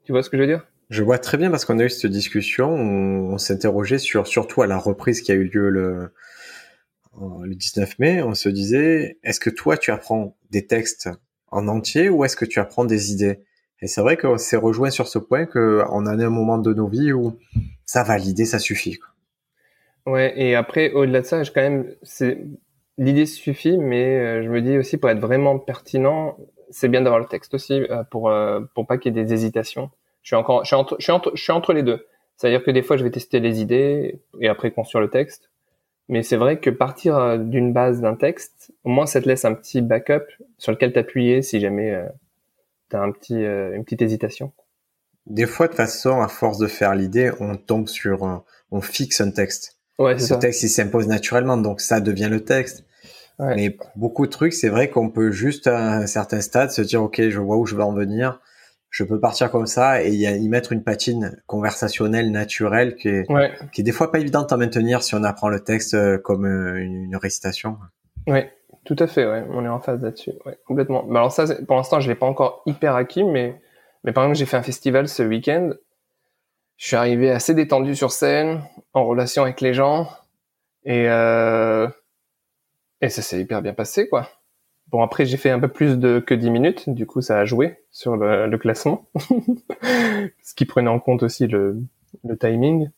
[0.04, 0.66] Tu vois ce que je veux dire?
[0.90, 4.66] Je vois très bien parce qu'on a eu cette discussion, on, s'interrogeait sur surtout à
[4.66, 6.12] la reprise qui a eu lieu le
[7.44, 11.08] le 19 mai, on se disait est-ce que toi tu apprends des textes
[11.52, 13.40] en entier ou est-ce que tu apprends des idées?
[13.80, 16.88] Et c'est vrai qu'on s'est rejoint sur ce point qu'on a un moment de nos
[16.88, 17.38] vies où
[17.86, 18.98] ça va l'idée, ça suffit.
[18.98, 19.14] Quoi.
[20.06, 21.94] Ouais, et après, au-delà de ça, je quand même,
[22.98, 26.36] l'idée suffit, mais euh, je me dis aussi pour être vraiment pertinent,
[26.70, 29.32] c'est bien d'avoir le texte aussi euh, pour euh, pour pas qu'il y ait des
[29.32, 29.90] hésitations.
[30.24, 32.04] Je suis encore, je suis entre, je suis entre, je suis entre les deux.
[32.36, 35.50] C'est-à-dire que des fois, je vais tester les idées et après construire le texte.
[36.08, 39.54] Mais c'est vrai que partir d'une base d'un texte, au moins, ça te laisse un
[39.54, 40.24] petit backup
[40.58, 42.04] sur lequel t'appuyer si jamais euh,
[42.88, 44.52] t'as un petit, une petite hésitation.
[45.26, 49.30] Des fois, de façon, à force de faire l'idée, on tombe sur, on fixe un
[49.30, 49.78] texte.
[49.98, 52.84] Ouais, ce texte, il s'impose naturellement, donc ça devient le texte.
[53.38, 53.54] Ouais.
[53.54, 57.02] Mais beaucoup de trucs, c'est vrai qu'on peut juste à un certain stade se dire,
[57.02, 58.40] OK, je vois où je veux en venir.
[58.94, 63.26] Je peux partir comme ça et y, mettre une patine conversationnelle naturelle qui est,
[63.72, 66.46] qui est des fois pas évidente à maintenir si on apprend le texte euh, comme
[66.46, 67.76] euh, une, récitation.
[68.28, 68.42] Oui,
[68.84, 69.44] tout à fait, ouais.
[69.50, 71.04] on est en phase là-dessus, ouais, complètement.
[71.08, 73.60] Mais alors ça, pour l'instant, je l'ai pas encore hyper acquis, mais,
[74.04, 75.72] mais par exemple, j'ai fait un festival ce week-end.
[76.76, 80.08] Je suis arrivé assez détendu sur scène, en relation avec les gens,
[80.84, 81.88] et euh,
[83.00, 84.28] et ça s'est hyper bien passé, quoi.
[84.88, 87.44] Bon, après, j'ai fait un peu plus de que 10 minutes, du coup, ça a
[87.44, 89.08] joué sur le, classement.
[90.42, 91.80] Ce qui prenait en compte aussi le,
[92.22, 92.90] le timing.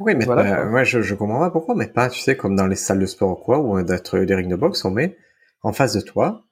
[0.00, 2.76] Oui, mais moi, je, je comprends pas pourquoi, mais pas, tu sais, comme dans les
[2.76, 5.16] salles de sport ou quoi, ou d'être des rings de boxe, on met
[5.62, 6.42] en face de toi,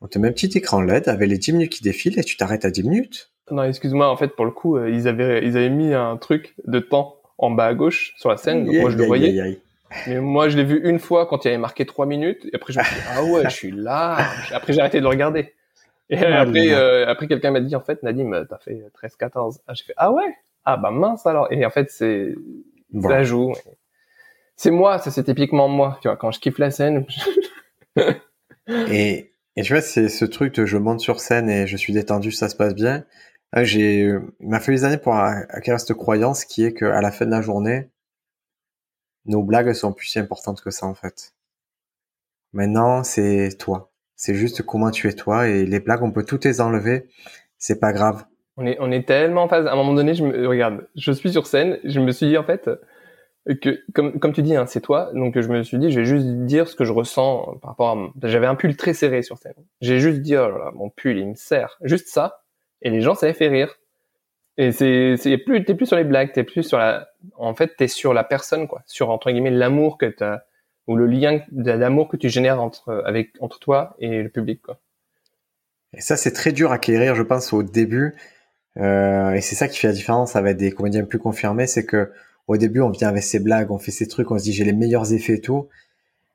[0.00, 2.36] on te met un petit écran LED avec les 10 minutes qui défilent et tu
[2.36, 3.32] t'arrêtes à 10 minutes.
[3.50, 6.54] Non, excuse-moi, en fait, pour le coup, euh, ils avaient, ils avaient mis un truc
[6.66, 9.60] de temps en bas à gauche sur la scène, donc moi je le voyais.
[10.06, 12.72] Mais moi, je l'ai vu une fois quand il avait marqué trois minutes, et après
[12.72, 14.18] je me suis dit, ah ouais, je suis là.
[14.52, 15.54] Après, j'ai arrêté de le regarder.
[16.08, 19.58] Et après, euh, après quelqu'un m'a dit, en fait, Nadim, t'as fait 13-14.
[19.66, 20.36] Ah, j'ai fait, ah ouais?
[20.64, 21.48] Ah bah mince alors.
[21.52, 22.34] Et en fait, c'est,
[23.00, 23.52] ça joue.
[24.56, 25.98] C'est moi, ça c'est typiquement moi.
[26.00, 27.06] Tu vois, quand je kiffe la scène.
[28.68, 31.92] et, et tu vois, c'est ce truc de je monte sur scène et je suis
[31.92, 33.04] détendu, ça se passe bien.
[33.52, 37.10] Ah, j'ai, il m'a fallu des années pour acquérir cette croyance qui est qu'à la
[37.12, 37.90] fin de la journée,
[39.26, 41.34] nos blagues sont plus importantes que ça en fait.
[42.52, 43.90] Maintenant, c'est toi.
[44.14, 47.08] C'est juste comment tu es toi et les blagues, on peut toutes les enlever.
[47.58, 48.24] C'est pas grave.
[48.56, 49.66] On est, on est tellement en phase.
[49.66, 52.38] À un moment donné, je me regarde, je suis sur scène, je me suis dit
[52.38, 52.70] en fait
[53.60, 55.10] que comme comme tu dis, hein, c'est toi.
[55.14, 57.90] Donc je me suis dit, je vais juste dire ce que je ressens par rapport
[57.90, 58.12] à.
[58.22, 59.54] J'avais un pull très serré sur scène.
[59.80, 61.76] J'ai juste dit, oh là là, mon pull, il me serre.
[61.82, 62.42] Juste ça.
[62.82, 63.76] Et les gens, ça les fait rire.
[64.58, 67.76] Et c'est, c'est plus, t'es plus sur les blagues, t'es plus sur la, en fait,
[67.76, 70.40] t'es sur la personne, quoi, sur entre guillemets l'amour que t'as
[70.86, 74.80] ou le lien d'amour que tu génères entre avec entre toi et le public, quoi.
[75.92, 78.14] Et ça, c'est très dur à acquérir, je pense, au début.
[78.76, 82.12] Euh, et c'est ça qui fait la différence avec des comédiens plus confirmés, c'est que
[82.46, 84.64] au début, on vient avec ses blagues, on fait ses trucs, on se dit j'ai
[84.64, 85.68] les meilleurs effets et tout.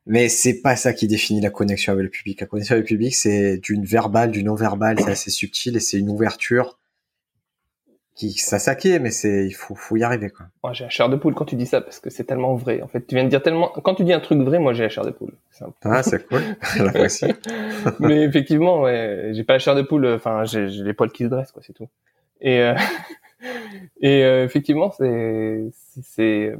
[0.07, 2.41] Mais c'est pas ça qui définit la connexion avec le public.
[2.41, 5.79] La connexion avec le public, c'est d'une verbale, du non verbal, c'est assez subtil et
[5.79, 6.79] c'est une ouverture
[8.29, 10.45] qui ça s'acquiert, mais c'est il faut faut y arriver quoi.
[10.63, 12.81] Moi j'ai la chair de poule quand tu dis ça parce que c'est tellement vrai.
[12.83, 14.83] En fait, tu viens de dire tellement quand tu dis un truc vrai, moi j'ai
[14.83, 15.33] la chair de poule.
[15.83, 16.41] Ah c'est cool,
[16.79, 17.33] l'apprécie.
[17.99, 20.05] mais effectivement, ouais, j'ai pas la chair de poule.
[20.05, 21.87] Enfin, j'ai les poils qui se dressent quoi, c'est tout.
[22.41, 22.75] Et euh,
[24.01, 25.71] et euh, effectivement, c'est
[26.03, 26.53] c'est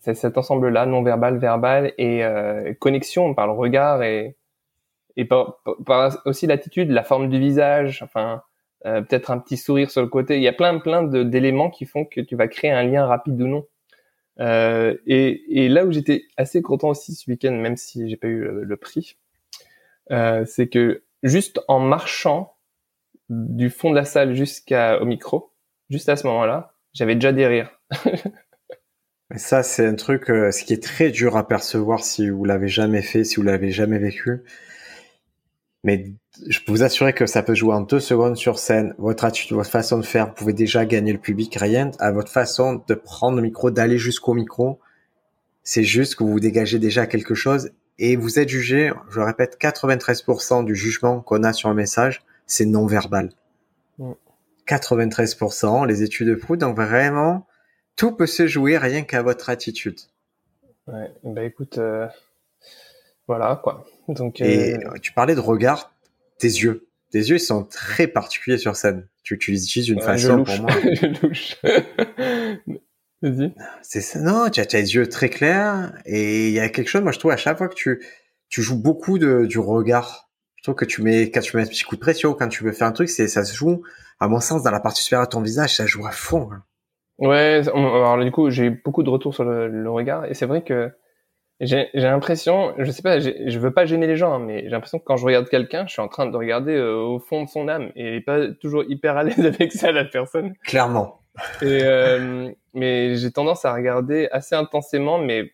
[0.00, 4.34] c'est cet ensemble là, non verbal, verbal et euh, connexion par le regard et
[5.16, 8.42] et par, par aussi l'attitude, la forme du visage, enfin
[8.86, 10.36] euh, peut-être un petit sourire sur le côté.
[10.36, 13.40] Il y a plein plein d'éléments qui font que tu vas créer un lien rapide
[13.40, 13.66] ou non.
[14.40, 18.28] Euh, et, et, là où j'étais assez content aussi ce week-end, même si j'ai pas
[18.28, 19.18] eu le, prix,
[20.10, 22.56] euh, c'est que juste en marchant
[23.28, 25.52] du fond de la salle jusqu'au micro,
[25.90, 27.80] juste à ce moment-là, j'avais déjà des rires.
[29.36, 32.66] Ça, c'est un truc, euh, ce qui est très dur à percevoir si vous l'avez
[32.66, 34.42] jamais fait, si vous l'avez jamais vécu.
[35.84, 36.12] Mais
[36.46, 38.94] je peux vous assurer que ça peut jouer en deux secondes sur scène.
[38.98, 41.54] Votre attitude, votre façon de faire, vous pouvez déjà gagner le public.
[41.56, 44.78] Rien à votre façon de prendre le micro, d'aller jusqu'au micro.
[45.62, 50.64] C'est juste que vous dégagez déjà quelque chose et vous êtes jugé, je répète, 93%
[50.64, 53.30] du jugement qu'on a sur un message, c'est non verbal.
[54.66, 56.56] 93%, les études de prouvent.
[56.56, 57.46] Donc vraiment,
[57.96, 59.98] tout peut se jouer rien qu'à votre attitude.
[60.86, 62.06] Ouais, bah écoute, euh,
[63.28, 63.84] voilà quoi.
[64.08, 65.92] Donc, Et euh, tu parlais de regard,
[66.40, 66.88] tes yeux.
[67.10, 69.08] Tes yeux, ils sont très particuliers sur scène.
[69.22, 70.70] Tu, tu les utilises d'une façon pour moi.
[70.92, 71.56] je louche.
[73.22, 73.54] Vas-y.
[73.82, 74.20] C'est ça.
[74.20, 77.02] Non, tu as, tes yeux très clairs et il y a quelque chose.
[77.02, 78.00] Moi, je trouve à chaque fois que tu
[78.48, 80.28] tu joues beaucoup de, du regard.
[80.56, 82.64] Je trouve que tu mets quand tu mets un petit coup de pression, quand tu
[82.64, 83.82] veux faire un truc, c'est ça se joue.
[84.18, 86.50] À mon sens, dans la partie supérieure de ton visage, ça joue à fond.
[86.52, 86.64] Hein.
[87.18, 87.62] Ouais.
[87.68, 90.90] Alors du coup, j'ai beaucoup de retours sur le, le regard et c'est vrai que
[91.60, 94.98] j'ai l'impression, je sais pas, je veux pas gêner les gens, hein, mais j'ai l'impression
[94.98, 97.48] que quand je regarde quelqu'un, je suis en train de regarder euh, au fond de
[97.48, 100.54] son âme et il est pas toujours hyper à l'aise avec ça la personne.
[100.64, 101.20] Clairement.
[101.62, 105.52] Et euh, mais j'ai tendance à regarder assez intensément, mais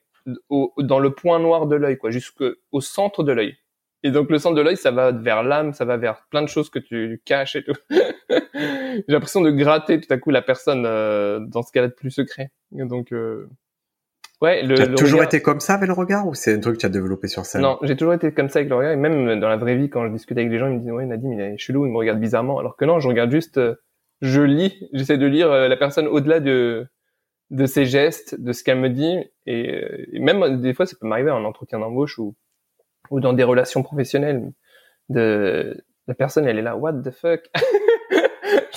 [0.48, 3.56] au, dans le point noir de l'œil, quoi, jusqu'au centre de l'œil.
[4.02, 6.48] Et donc le centre de l'œil, ça va vers l'âme, ça va vers plein de
[6.48, 7.74] choses que tu caches et tout.
[7.90, 11.92] j'ai l'impression de gratter tout à coup la personne euh, dans ce qu'elle a de
[11.92, 12.52] plus secret.
[12.78, 13.48] Et donc euh,
[14.42, 16.80] Ouais, le, as toujours été comme ça avec le regard ou c'est un truc que
[16.80, 17.62] tu as développé sur scène?
[17.62, 19.88] Non, j'ai toujours été comme ça avec le regard et même dans la vraie vie
[19.88, 21.92] quand je discute avec les gens, ils me disent ouais Nadim il est chelou, il
[21.92, 23.76] me regarde bizarrement alors que non, je regarde juste euh,
[24.20, 26.86] je lis, j'essaie de lire euh, la personne au-delà de
[27.50, 31.06] de ses gestes, de ce qu'elle me dit et, et, même des fois ça peut
[31.06, 32.34] m'arriver en entretien d'embauche ou
[33.10, 34.52] ou dans des relations professionnelles
[35.08, 37.40] de la personne elle est là what the fuck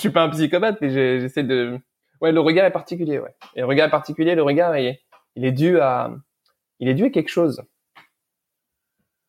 [0.00, 1.78] suis pas un psychopathe, mais j'essaie de.
[2.20, 3.34] Ouais, le regard est particulier, ouais.
[3.54, 5.00] Et le regard est particulier, le regard, est,
[5.36, 6.12] il est dû à,
[6.78, 7.62] il est dû à quelque chose.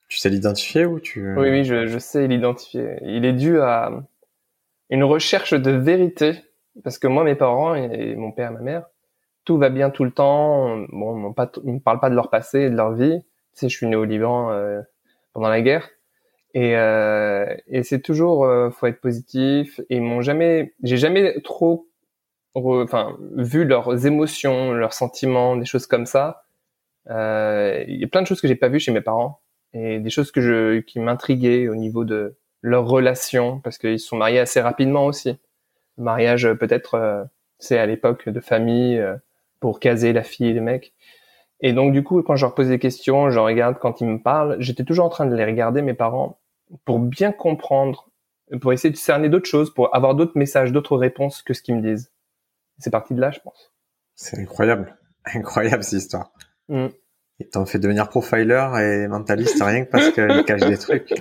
[0.10, 2.98] Tu sais l'identifier ou tu Oui, oui, je, je sais l'identifier.
[3.04, 3.92] Il est dû à
[4.90, 6.34] une recherche de vérité,
[6.84, 8.86] parce que moi, mes parents et mon père et ma mère,
[9.46, 10.86] tout va bien tout le temps.
[10.90, 13.22] Bon, pas, ils me parlent pas de leur passé et de leur vie.
[13.54, 14.82] Tu sais, je suis né au Liban euh,
[15.34, 15.90] pendant la guerre.
[16.54, 19.80] Et, euh, et c'est toujours, euh, faut être positif.
[19.90, 21.88] Et ils m'ont jamais, j'ai jamais trop,
[22.56, 26.46] enfin, vu leurs émotions, leurs sentiments, des choses comme ça.
[27.10, 29.42] Euh, il y a plein de choses que j'ai pas vues chez mes parents
[29.74, 34.08] et des choses que je, qui m'intriguaient au niveau de leur relation parce qu'ils se
[34.08, 35.38] sont mariés assez rapidement aussi.
[35.98, 39.02] Le mariage peut-être, c'est à l'époque de famille
[39.60, 40.94] pour caser la fille et le mec.
[41.62, 44.22] Et donc du coup, quand je leur pose des questions, je regarde quand ils me
[44.22, 46.40] parlent, j'étais toujours en train de les regarder mes parents
[46.86, 48.10] pour bien comprendre,
[48.60, 51.76] pour essayer de cerner d'autres choses, pour avoir d'autres messages, d'autres réponses que ce qu'ils
[51.76, 52.11] me disent.
[52.82, 53.72] C'est parti de là, je pense.
[54.16, 54.98] C'est incroyable,
[55.34, 56.32] incroyable cette histoire.
[56.68, 56.88] Mm.
[57.40, 61.14] Ils t'ont fait devenir profiler et mentaliste rien que parce qu'ils cachent des trucs.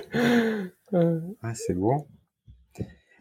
[0.93, 2.07] Ah, c'est beau.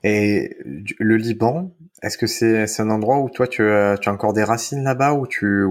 [0.03, 0.57] Et
[0.99, 1.73] le Liban,
[2.03, 5.13] est-ce que c'est un endroit où toi tu as, tu as encore des racines là-bas
[5.13, 5.67] ou tu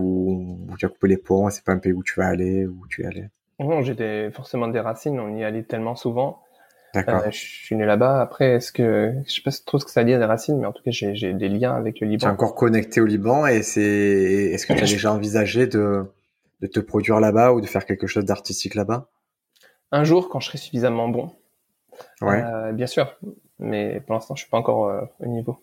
[0.78, 3.02] tu as coupé les ponts c'est pas un pays où tu vas aller où tu
[3.02, 3.30] es allé?
[3.60, 5.20] Non, j'ai forcément des racines.
[5.20, 6.42] On y allait tellement souvent.
[6.94, 7.22] D'accord.
[7.26, 8.22] Euh, je suis né là-bas.
[8.22, 10.66] Après, est-ce que je sais pas trop ce que ça veut dire des racines, mais
[10.66, 12.20] en tout cas j'ai des liens avec le Liban.
[12.20, 16.06] Tu es encore connecté au Liban et c'est est-ce que tu as déjà envisagé de
[16.62, 19.08] de te produire là-bas ou de faire quelque chose d'artistique là-bas?
[19.92, 21.32] Un jour, quand je serai suffisamment bon.
[22.22, 22.44] Ouais.
[22.44, 23.18] Euh, bien sûr,
[23.60, 25.60] mais pour l'instant, je suis pas encore euh, au niveau.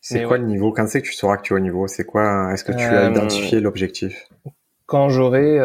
[0.00, 0.72] C'est quoi le niveau?
[0.72, 1.86] Quand c'est que tu sauras que tu es au niveau?
[1.88, 4.28] C'est quoi Est-ce que tu as identifié l'objectif?
[4.86, 5.58] Quand j'aurai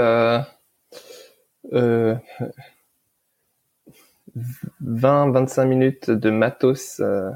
[4.81, 7.29] 20-25 minutes de matos euh,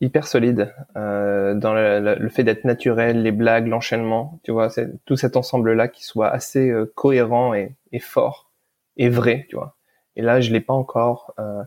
[0.00, 4.70] hyper solide euh, dans le, le- le fait d'être naturel, les blagues, l'enchaînement, tu vois,
[4.70, 8.50] c'est tout cet ensemble-là qui soit assez euh, cohérent et, et fort
[8.96, 9.76] et vrai, tu vois.
[10.16, 11.34] Et là, je l'ai pas encore.
[11.38, 11.62] euh.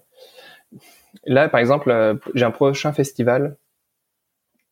[1.26, 3.58] Là, par exemple, euh, j'ai un prochain festival,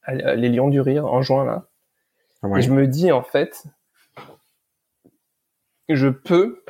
[0.07, 1.67] les Lions du Rire, en juin là.
[2.43, 2.59] Ouais.
[2.59, 3.63] Et je me dis en fait,
[5.89, 6.63] je peux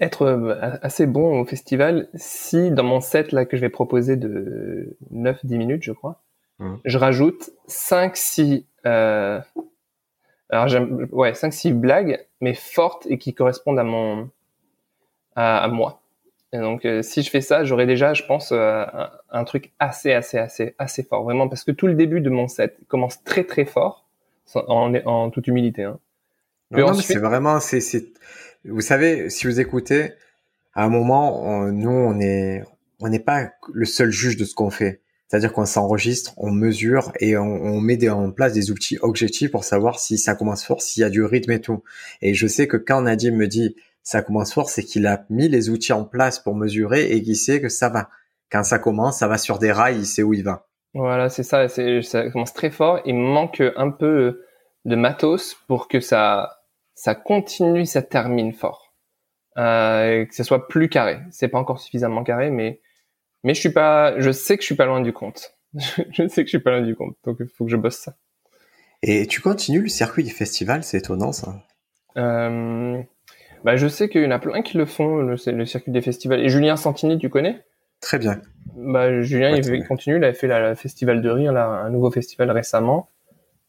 [0.00, 4.16] être euh, assez bon au festival si dans mon set là que je vais proposer
[4.16, 6.20] de 9-10 minutes, je crois,
[6.58, 6.78] Mhm.
[6.84, 9.40] je rajoute 5-6 euh,
[10.50, 14.28] alors j'aime ouais 5-6 blagues mais fortes et qui correspondent à mon
[15.36, 16.00] à, à moi.
[16.52, 19.72] Et donc euh, si je fais ça, j'aurai déjà je pense euh, un, un truc
[19.78, 23.22] assez assez assez assez fort vraiment parce que tout le début de mon set commence
[23.22, 24.04] très très fort
[24.54, 25.98] en, en toute humilité hein.
[26.72, 27.80] Non, non, ensuite- c'est vraiment, c'est,
[28.64, 30.12] vous savez, si vous écoutez,
[30.74, 32.62] à un moment, nous, on est,
[33.00, 35.00] on n'est pas le seul juge de ce qu'on fait.
[35.30, 40.00] C'est-à-dire qu'on s'enregistre, on mesure et on, met en place des outils objectifs pour savoir
[40.00, 41.84] si ça commence fort, s'il y a du rythme et tout.
[42.20, 45.48] Et je sais que quand Nadim me dit ça commence fort, c'est qu'il a mis
[45.48, 48.08] les outils en place pour mesurer et qu'il sait que ça va.
[48.50, 50.66] Quand ça commence, ça va sur des rails, il sait où il va.
[50.94, 53.00] Voilà, c'est ça, ça commence très fort.
[53.04, 54.42] Il manque un peu
[54.84, 56.59] de matos pour que ça,
[57.00, 58.92] ça continue, ça termine fort.
[59.56, 61.20] Euh, que ce soit plus carré.
[61.30, 62.82] C'est pas encore suffisamment carré, mais,
[63.42, 65.56] mais je suis pas, je sais que je suis pas loin du compte.
[65.74, 67.16] je sais que je suis pas loin du compte.
[67.24, 68.16] Donc il faut que je bosse ça.
[69.02, 71.64] Et tu continues le circuit des festivals, c'est étonnant ça.
[72.18, 73.00] Euh,
[73.64, 76.40] bah, je sais qu'il y en a plein qui le font, le, circuit des festivals.
[76.40, 77.64] Et Julien Santini, tu connais?
[78.02, 78.42] Très bien.
[78.76, 81.88] Bah, Julien, Ouais, il continue, il a fait la, la festival de rire, là, un
[81.88, 83.08] nouveau festival récemment.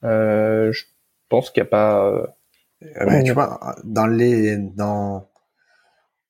[0.03, 0.83] Euh, je
[1.29, 2.35] pense qu'il n'y a pas,
[2.83, 5.29] euh, Euh, bah, tu vois, dans les, dans,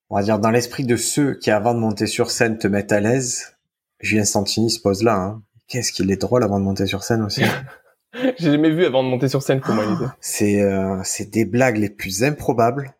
[0.09, 2.91] on va dire dans l'esprit de ceux qui avant de monter sur scène te mettent
[2.91, 3.57] à l'aise,
[3.99, 5.15] Julien Santini se pose là.
[5.15, 5.43] Hein.
[5.67, 7.43] Qu'est-ce qu'il est drôle avant de monter sur scène aussi.
[8.13, 10.11] J'ai jamais vu avant de monter sur scène comment il était.
[10.19, 12.93] c'est, euh, c'est des blagues les plus improbables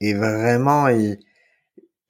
[0.00, 1.18] et vraiment il,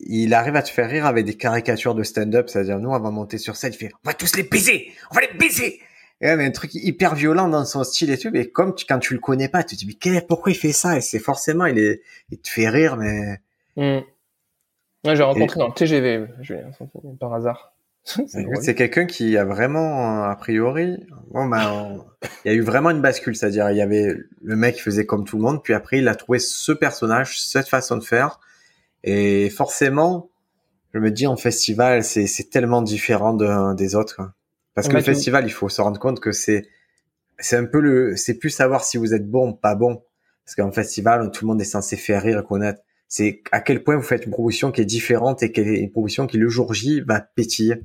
[0.00, 2.50] il arrive à te faire rire avec des caricatures de stand-up.
[2.50, 5.14] C'est-à-dire nous avant de monter sur scène, il fait, on va tous les baiser, on
[5.14, 5.80] va les baiser.
[6.22, 8.86] Et ouais, mais un truc hyper violent dans son style et tout, mais comme tu,
[8.86, 10.96] quand tu le connais pas, tu te dis, mais pourquoi il fait ça?
[10.96, 12.00] Et c'est forcément, il est,
[12.30, 13.40] il te fait rire, mais
[13.76, 14.00] Hmm.
[15.04, 16.70] Ouais, j'ai rencontré dans le TGV Julien
[17.18, 17.74] par hasard.
[18.60, 22.04] C'est quelqu'un qui a vraiment, a priori, bon, ben, on-
[22.44, 25.06] il y a eu vraiment une bascule, c'est-à-dire il y avait le mec qui faisait
[25.06, 28.40] comme tout le monde, puis après il a trouvé ce personnage, cette façon de faire,
[29.04, 30.30] et forcément,
[30.94, 34.32] je me dis en festival, c'est c'est tellement différent de, des autres, quoi.
[34.74, 36.68] Parce que le festival, il faut se rendre compte que c'est
[37.38, 40.02] c'est un peu le, c'est plus savoir si vous êtes bon ou pas bon,
[40.44, 42.80] parce qu'en festival, tout le monde est censé faire rire et connaître.
[43.08, 45.90] C'est à quel point vous faites une proposition qui est différente et qui est une
[45.90, 47.82] proposition qui le jour J va pétiller.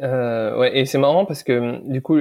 [0.00, 2.18] Euh, ouais, et c'est marrant parce que du coup,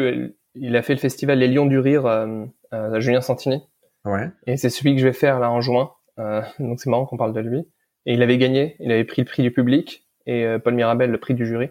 [0.55, 3.61] il a fait le festival Les Lions du Rire euh, à Julien Santini.
[4.05, 4.29] Ouais.
[4.45, 5.91] Et c'est celui que je vais faire là en juin.
[6.19, 7.59] Euh, donc c'est marrant qu'on parle de lui.
[8.05, 11.11] Et il avait gagné, il avait pris le prix du public et euh, Paul Mirabel
[11.11, 11.69] le prix du jury.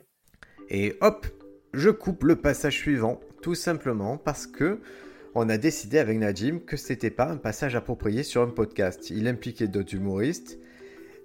[0.68, 1.26] Et hop,
[1.72, 4.80] je coupe le passage suivant, tout simplement parce que
[5.34, 9.10] on a décidé avec Nadim que c'était pas un passage approprié sur un podcast.
[9.10, 10.58] Il impliquait d'autres humoristes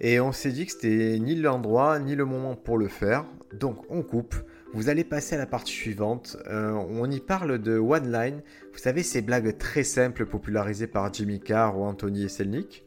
[0.01, 3.25] et on s'est dit que c'était ni l'endroit ni le moment pour le faire.
[3.53, 4.35] Donc on coupe.
[4.73, 6.37] Vous allez passer à la partie suivante.
[6.47, 8.41] Euh, on y parle de one line.
[8.73, 12.85] Vous savez ces blagues très simples popularisées par Jimmy Carr ou Anthony Selnick.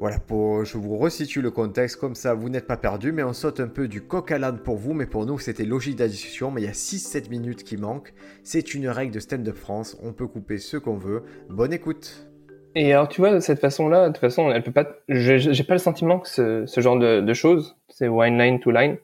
[0.00, 3.32] Voilà, pour, je vous resitue le contexte, comme ça vous n'êtes pas perdu, mais on
[3.32, 6.52] saute un peu du coq à l'âne pour vous, mais pour nous c'était logique discussion,
[6.52, 8.14] mais il y a 6-7 minutes qui manquent.
[8.44, 11.24] C'est une règle de Stand Up France, on peut couper ce qu'on veut.
[11.48, 12.28] Bonne écoute
[12.76, 14.86] Et alors tu vois, de cette façon-là, de toute façon, elle peut pas.
[15.08, 18.98] J'ai pas le sentiment que ce, genre de, choses, c'est one line to line.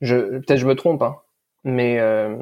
[0.00, 1.16] Peut-être je me trompe, hein,
[1.64, 2.36] mais euh,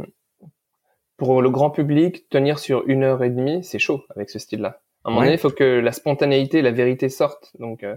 [1.16, 4.80] pour le grand public, tenir sur une heure et demie, c'est chaud avec ce style-là.
[5.04, 7.52] À un moment donné, il faut que la spontanéité, la vérité sortent.
[7.58, 7.96] Donc, euh,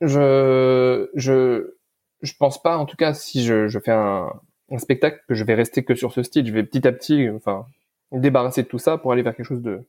[0.00, 1.74] je, je,
[2.22, 4.30] je pense pas, en tout cas, si je, je fais un,
[4.70, 6.46] un, spectacle, que je vais rester que sur ce style.
[6.46, 7.66] Je vais petit à petit, enfin,
[8.12, 9.80] débarrasser de tout ça pour aller vers quelque chose de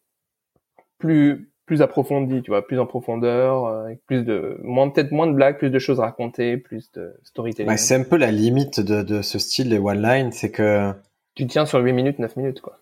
[0.98, 5.28] plus, plus approfondi, tu vois, plus en profondeur, euh, avec plus de, moins, peut-être moins
[5.28, 7.70] de blagues, plus de choses racontées, plus de storytelling.
[7.70, 10.94] Ouais, c'est un peu la limite de, de ce style, les one-line, c'est que...
[11.36, 12.80] Tu tiens sur 8 minutes, 9 minutes, quoi.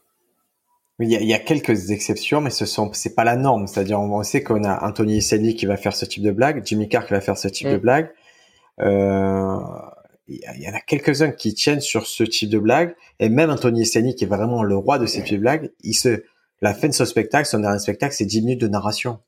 [1.01, 3.67] Il y, a, il y a quelques exceptions, mais ce sont c'est pas la norme.
[3.67, 6.89] C'est-à-dire, on sait qu'on a Anthony Selny qui va faire ce type de blague, Jimmy
[6.89, 7.71] Carr qui va faire ce type mm.
[7.71, 8.11] de blague.
[8.81, 9.57] Euh,
[10.27, 13.85] il y en a quelques-uns qui tiennent sur ce type de blague, et même Anthony
[13.85, 16.23] Selny qui est vraiment le roi de ces types de blagues, il se,
[16.61, 19.19] la fin de ce spectacle, son dernier spectacle, c'est 10 minutes de narration.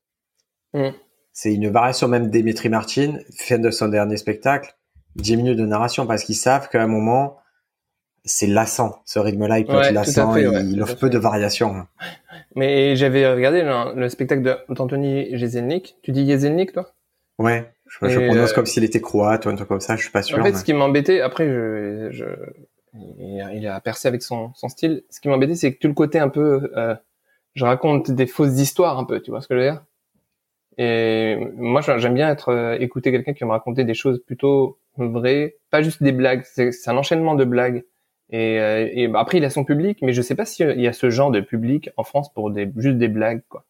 [0.73, 0.89] Mm.
[1.33, 4.75] C'est une variation même d'Emetri Martin, fin de son dernier spectacle,
[5.15, 7.37] 10 minutes de narration, parce qu'ils savent qu'à un moment,
[8.23, 9.01] c'est lassant.
[9.05, 10.33] Ce rythme-là, il peut ouais, être lassant.
[10.33, 11.87] fait, il, ouais, il offre peu de variations.
[12.55, 15.95] Mais j'avais regardé le, le spectacle d'Anthony Jeselnik.
[16.03, 16.91] Tu dis Jeselnik, toi?
[17.39, 17.71] Ouais.
[17.87, 18.55] Je, je prononce euh...
[18.55, 19.95] comme s'il était croate ou un truc comme ça.
[19.95, 20.37] Je suis pas sûr.
[20.39, 20.57] En fait, mais...
[20.57, 22.25] ce qui m'embêtait, après, je, je,
[22.93, 25.03] il a percé avec son, son style.
[25.09, 26.95] Ce qui m'embêtait, c'est que tout le côté un peu, euh,
[27.55, 29.19] je raconte des fausses histoires un peu.
[29.21, 29.83] Tu vois ce que je veux dire?
[30.77, 34.77] Et moi, j'aime bien être euh, écouter quelqu'un qui va me raconter des choses plutôt
[34.97, 36.43] vraies, pas juste des blagues.
[36.45, 37.83] C'est un enchaînement de blagues.
[38.31, 40.87] Et, euh, et bah, après, il a son public, mais je sais pas s'il y
[40.87, 43.65] a ce genre de public en France pour des, juste des blagues, quoi.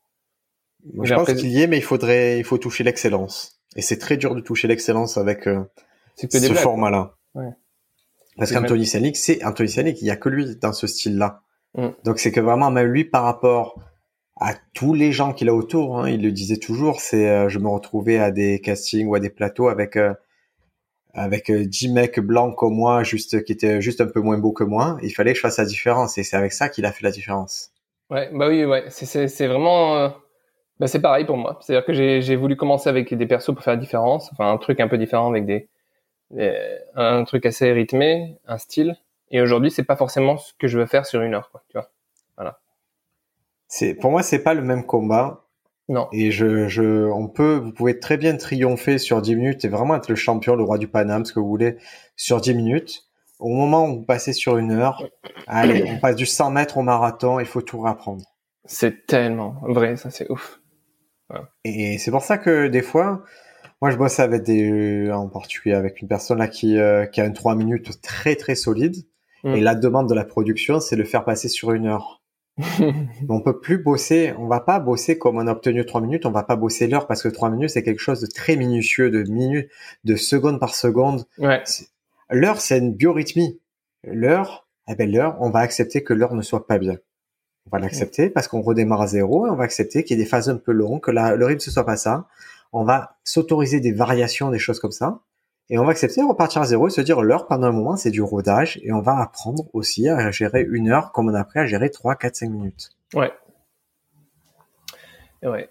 [0.94, 3.62] Moi, je pense qu'il y est, mais il faudrait, il faut toucher l'excellence.
[3.76, 5.64] Et c'est très dur de toucher l'excellence avec euh,
[6.16, 7.16] ce format-là.
[7.36, 7.50] Ouais.
[8.38, 11.42] Parce qu'Anthony Selnick, c'est Anthony Selnick, il y a que lui dans ce style-là.
[11.76, 11.90] Mm.
[12.04, 13.80] Donc c'est que vraiment, même lui, par rapport
[14.38, 17.60] à tous les gens qu'il a autour, hein, il le disait toujours, c'est, euh, je
[17.60, 20.14] me retrouvais à des castings ou à des plateaux avec euh,
[21.14, 24.64] avec 10 mecs blancs comme moi, juste qui étaient juste un peu moins beaux que
[24.64, 24.98] moi.
[25.04, 27.12] Il fallait que je fasse la différence, et c'est avec ça qu'il a fait la
[27.12, 27.72] différence.
[28.10, 30.10] Ouais, bah oui, ouais, c'est c'est vraiment, euh...
[30.80, 31.60] bah c'est pareil pour moi.
[31.62, 34.58] C'est-à-dire que j'ai j'ai voulu commencer avec des persos pour faire la différence, enfin un
[34.58, 35.70] truc un peu différent avec des,
[36.32, 36.54] des
[36.96, 38.98] un truc assez rythmé, un style.
[39.32, 41.64] Et aujourd'hui, c'est pas forcément ce que je veux faire sur une heure, quoi.
[41.70, 41.90] Tu vois,
[42.36, 42.60] voilà.
[43.68, 45.46] C'est pour moi, c'est pas le même combat.
[45.92, 46.08] Non.
[46.14, 49.98] Et je, je, on peut, vous pouvez très bien triompher sur 10 minutes et vraiment
[49.98, 51.76] être le champion, le roi du Paname, ce que vous voulez,
[52.16, 53.10] sur 10 minutes.
[53.40, 55.04] Au moment où vous passez sur une heure,
[55.48, 58.24] allez, on passe du 100 mètres au marathon, il faut tout réapprendre.
[58.64, 60.62] C'est tellement vrai, ça c'est ouf.
[61.30, 61.42] Ouais.
[61.66, 63.24] Et c'est pour ça que des fois,
[63.82, 67.26] moi je bosse avec des, en particulier avec une personne là qui, euh, qui a
[67.26, 68.96] une 3 minutes très très solide.
[69.44, 69.56] Mm.
[69.56, 72.21] Et la demande de la production, c'est le faire passer sur une heure.
[73.30, 76.32] on peut plus bosser, on va pas bosser comme on a obtenu trois minutes, on
[76.32, 79.24] va pas bosser l'heure parce que trois minutes c'est quelque chose de très minutieux, de
[79.24, 79.70] minutes,
[80.04, 81.26] de seconde par seconde.
[81.38, 81.64] Ouais.
[82.30, 83.60] L'heure c'est une biorhythmie.
[84.04, 86.98] L'heure, eh ben l'heure, on va accepter que l'heure ne soit pas bien.
[87.68, 90.24] On va l'accepter parce qu'on redémarre à zéro et on va accepter qu'il y ait
[90.24, 92.28] des phases un peu longues, que la, le rythme ce soit pas ça.
[92.74, 95.20] On va s'autoriser des variations, des choses comme ça.
[95.72, 98.12] Et on va accepter, repartir à zéro et se dire l'heure pendant un moment c'est
[98.12, 101.60] du rodage et on va apprendre aussi à gérer une heure comme on a appris
[101.60, 102.90] à gérer 3, 4, 5 minutes.
[103.16, 103.32] Ouais.
[105.44, 105.70] Ouais.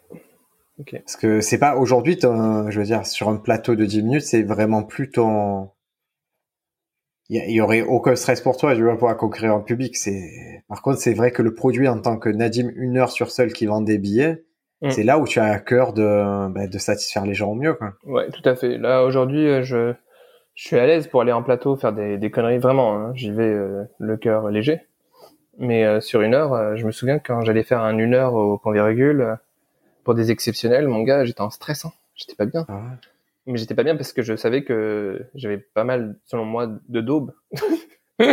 [0.78, 0.96] Ok.
[1.04, 4.42] Parce que c'est pas aujourd'hui, je veux dire, sur un plateau de 10 minutes, c'est
[4.42, 5.68] vraiment plus ton.
[7.28, 9.96] Il y, y, aurait aucun stress pour toi, tu vas pouvoir conquérir un public.
[9.96, 13.30] C'est, par contre, c'est vrai que le produit en tant que Nadim, une heure sur
[13.30, 14.42] seul qui vend des billets,
[14.82, 14.90] Mm.
[14.90, 17.74] C'est là où tu as à cœur de, bah, de satisfaire les gens au mieux.
[17.74, 17.94] Quoi.
[18.04, 18.78] Ouais, tout à fait.
[18.78, 19.92] Là, aujourd'hui, je,
[20.54, 22.94] je suis à l'aise pour aller en plateau faire des, des conneries, vraiment.
[22.94, 23.12] Hein.
[23.14, 24.80] J'y vais euh, le cœur léger.
[25.60, 28.32] Mais euh, sur une heure, euh, je me souviens quand j'allais faire un une heure
[28.32, 29.34] au point virgule, euh,
[30.04, 31.84] pour des exceptionnels, mon gars, j'étais en stress.
[31.84, 31.92] Hein.
[32.14, 32.64] J'étais pas bien.
[32.68, 32.80] Ah
[33.46, 37.00] Mais j'étais pas bien parce que je savais que j'avais pas mal, selon moi, de
[37.02, 37.34] daubes.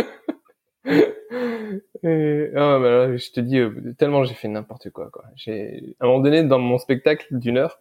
[1.30, 5.24] Et, ah, bah là, je te dis, euh, tellement j'ai fait n'importe quoi, quoi.
[5.36, 7.80] J'ai, à un moment donné, dans mon spectacle d'une heure,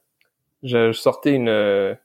[0.64, 1.96] je, je sortais une euh,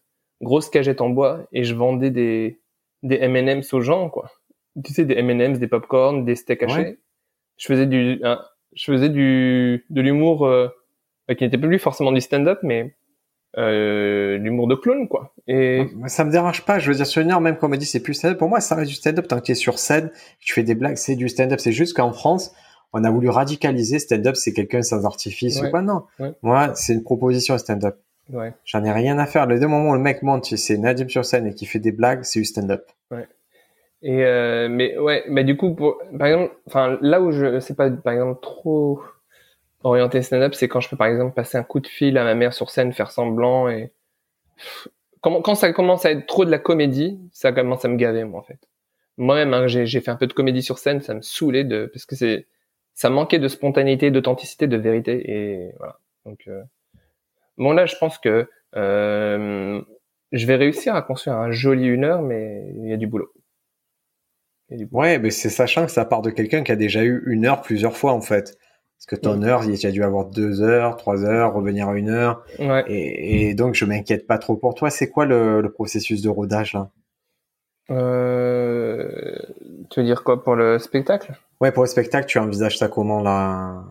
[0.40, 2.60] grosse cagette en bois et je vendais des,
[3.02, 4.30] des M&M's aux gens, quoi.
[4.84, 6.76] Tu sais, des M&M's, des popcorn, des steaks hachés.
[6.76, 6.98] Ouais.
[7.56, 8.42] Je faisais du, hein,
[8.74, 10.68] je faisais du, de l'humour euh,
[11.36, 12.94] qui n'était plus forcément du stand-up, mais
[13.58, 15.34] euh, l'humour de clown, quoi.
[15.46, 16.78] Et Ça me dérange pas.
[16.78, 18.48] Je veux dire, sur une heure, même quand on me dit c'est plus stand-up, pour
[18.48, 19.28] moi, ça reste du stand-up.
[19.28, 21.60] Tant que tu es sur scène, tu fais des blagues, c'est du stand-up.
[21.60, 22.54] C'est juste qu'en France,
[22.92, 25.68] on a voulu radicaliser stand-up, c'est quelqu'un sans artifice Ouais.
[25.68, 25.82] ou quoi.
[25.82, 26.04] Non.
[26.18, 26.32] Ouais.
[26.42, 27.96] Moi, c'est une proposition stand-up.
[28.32, 28.52] ouais.
[28.64, 29.46] J'en ai rien à faire.
[29.46, 31.92] Le deux moments où le mec monte, c'est Nadim sur scène et qui fait des
[31.92, 32.84] blagues, c'est du stand-up.
[34.04, 37.74] Et euh, mais ouais, mais du coup, pour, par exemple, enfin là où je sais
[37.74, 39.00] pas, par exemple, trop
[39.84, 42.34] orienté stand-up, c'est quand je peux par exemple passer un coup de fil à ma
[42.34, 43.92] mère sur scène, faire semblant et
[45.20, 48.24] quand, quand ça commence à être trop de la comédie, ça commence à me gaver
[48.24, 48.68] moi en fait.
[49.18, 52.06] Moi-même, hein, j'ai fait un peu de comédie sur scène, ça me saoulait de parce
[52.06, 52.46] que c'est
[52.94, 55.98] ça manquait de spontanéité, d'authenticité, de vérité et voilà.
[56.24, 56.62] Donc euh,
[57.58, 59.82] bon là, je pense que euh,
[60.32, 63.30] je vais réussir à construire un joli une heure, mais il y a du boulot.
[64.68, 65.02] Il y a du boulot.
[65.02, 67.60] Ouais, mais c'est sachant que ça part de quelqu'un qui a déjà eu une heure
[67.60, 68.56] plusieurs fois, en fait.
[69.04, 69.48] Parce que ton Ouais.
[69.48, 72.44] heure, il a dû avoir deux heures, trois heures, revenir à une heure.
[72.60, 72.84] Ouais.
[72.86, 74.90] Et, et donc, je m'inquiète pas trop pour toi.
[74.90, 76.88] C'est quoi le, le processus de rodage, là?
[77.90, 79.36] Euh,
[79.90, 81.32] tu veux dire quoi pour le spectacle?
[81.60, 83.82] Ouais, pour le spectacle, tu envisages ça comment, là?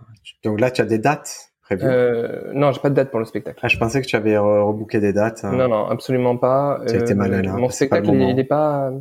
[0.43, 1.85] Donc là, tu as des dates prévues?
[1.85, 3.59] euh, Non, j'ai pas de date pour le spectacle.
[3.61, 5.43] Ah, je pensais que tu avais re- rebooké des dates.
[5.43, 5.51] hein.
[5.51, 6.79] Non, non, absolument pas.
[6.81, 8.91] Euh, Tu as été malin, là, Mon spectacle, il, il est pas.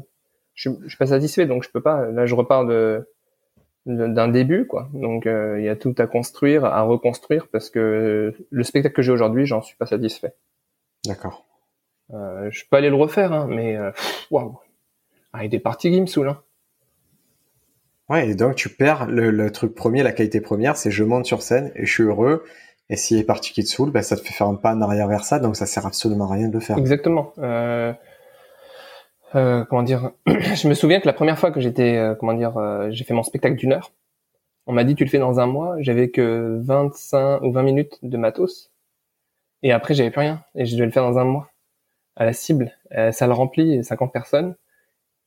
[0.55, 2.07] Je, je suis pas satisfait, donc je peux pas.
[2.07, 3.09] Là, je repars de-
[3.97, 4.89] d'un début, quoi.
[4.93, 9.03] Donc, euh, il y a tout à construire, à reconstruire, parce que le spectacle que
[9.03, 10.35] j'ai aujourd'hui, j'en suis pas satisfait.
[11.07, 11.47] D'accord.
[12.13, 13.91] Euh, je peux aller le refaire, hein, mais euh,
[14.31, 14.59] waouh.
[15.33, 16.31] Ah, il y a des parties qui me saoulent.
[16.31, 16.43] Hein.
[18.09, 21.27] Ouais, et donc tu perds le, le truc premier, la qualité première, c'est je monte
[21.27, 22.45] sur scène et je suis heureux.
[22.89, 24.75] Et s'il y a partie qui te saoule, ben, ça te fait faire un pas
[24.75, 26.77] en arrière vers ça, donc ça sert absolument à rien de le faire.
[26.77, 27.33] Exactement.
[27.39, 27.93] Euh,
[29.35, 32.57] euh, comment dire Je me souviens que la première fois que j'étais, euh, comment dire,
[32.57, 33.93] euh, j'ai fait mon spectacle d'une heure.
[34.67, 35.77] On m'a dit tu le fais dans un mois.
[35.81, 38.71] J'avais que 25 ou 20 minutes de matos.
[39.63, 40.43] Et après j'avais plus rien.
[40.55, 41.51] Et je devais le faire dans un mois.
[42.17, 44.57] À la cible, euh, salle remplie, 50 personnes.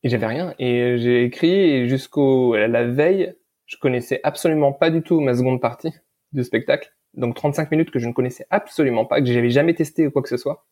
[0.03, 0.53] Et j'avais rien.
[0.59, 3.35] Et j'ai écrit jusqu'au la veille,
[3.65, 5.93] je connaissais absolument pas du tout ma seconde partie
[6.33, 6.93] du spectacle.
[7.13, 10.21] Donc 35 minutes que je ne connaissais absolument pas, que j'avais jamais testé ou quoi
[10.21, 10.65] que ce soit.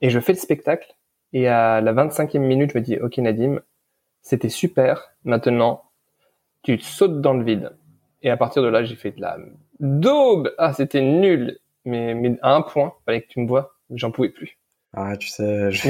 [0.00, 0.94] Et je fais le spectacle.
[1.34, 3.60] Et à la 25e minute, je me dis, OK Nadim,
[4.22, 5.12] c'était super.
[5.24, 5.82] Maintenant,
[6.62, 7.72] tu sautes dans le vide.
[8.22, 9.36] Et à partir de là, j'ai fait de la
[9.80, 10.54] daube.
[10.56, 11.58] Ah, c'était nul.
[11.84, 14.56] Mais, mais à un point, fallait que tu me vois, j'en pouvais plus.
[14.94, 15.88] Ah, tu sais, je...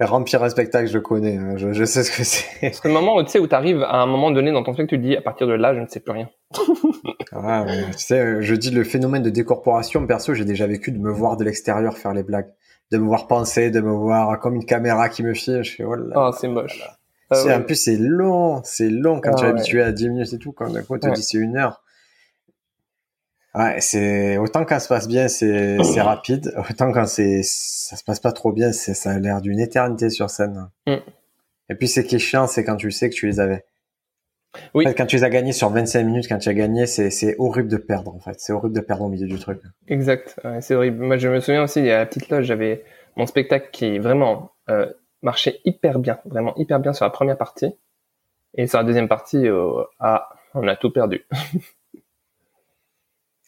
[0.00, 2.72] Remplir un spectacle, je le connais, hein, je, je sais ce que c'est.
[2.72, 4.96] C'est le moment où tu sais où t'arrives à un moment donné dans ton spectacle,
[4.98, 6.28] tu te dis à partir de là, je ne sais plus rien.
[7.32, 10.98] Ah, ouais, tu sais, je dis le phénomène de décorporation, perso, j'ai déjà vécu de
[10.98, 12.48] me voir de l'extérieur faire les blagues,
[12.90, 15.32] de me voir penser, de me voir comme une caméra qui me.
[15.32, 16.12] Je fais, oh là.
[16.16, 16.82] Ah, c'est moche.
[17.30, 17.54] Ah, ouais.
[17.54, 19.52] En plus, c'est long, c'est long quand Ah, tu es ouais.
[19.52, 21.82] habitué à 10 minutes et tout, quand d'un coup, on te dit c'est une heure.
[23.54, 27.96] Ouais, c'est, autant quand ça se passe bien, c'est, c'est rapide, autant quand c'est, ça
[27.96, 30.68] se passe pas trop bien, c'est, ça a l'air d'une éternité sur scène.
[30.86, 30.96] Mm.
[31.68, 33.64] Et puis, ce qui est chiant, c'est quand tu sais que tu les avais.
[34.74, 34.84] Oui.
[34.84, 37.10] En fait, quand tu les as gagnés sur 25 minutes, quand tu as gagné, c'est,
[37.10, 38.38] c'est horrible de perdre, en fait.
[38.38, 39.60] C'est horrible de perdre au milieu du truc.
[39.88, 41.04] Exact, ouais, c'est horrible.
[41.04, 42.84] Moi, je me souviens aussi, il y a la petite loge, j'avais
[43.16, 44.86] mon spectacle qui vraiment euh,
[45.22, 47.74] marchait hyper bien, vraiment hyper bien sur la première partie.
[48.54, 51.26] Et sur la deuxième partie, euh, ah, on a tout perdu.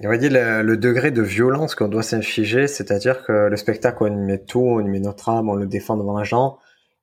[0.02, 4.06] Et dire le, le degré de violence qu'on doit s'infliger, c'est-à-dire que le spectacle, on
[4.06, 6.58] y met tout, on y met notre âme, on le défend devant les gens,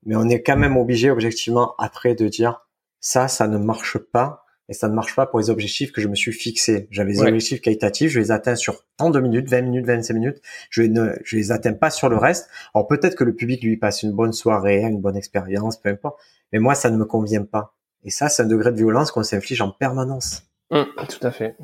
[0.05, 2.65] mais on est quand même obligé, objectivement, après, de dire
[2.99, 6.07] ça, ça ne marche pas, et ça ne marche pas pour les objectifs que je
[6.07, 6.87] me suis fixés.
[6.91, 7.27] J'avais des Ouais.
[7.29, 11.13] objectifs qualitatifs, je les atteins sur tant de minutes, 20 minutes, 25 minutes, je ne
[11.23, 12.49] je les atteins pas sur le reste.
[12.75, 16.19] Alors peut-être que le public lui passe une bonne soirée, une bonne expérience, peu importe,
[16.53, 17.73] mais moi, ça ne me convient pas.
[18.03, 20.43] Et ça, c'est un degré de violence qu'on s'inflige en permanence.
[20.71, 21.55] Hum, tout à fait.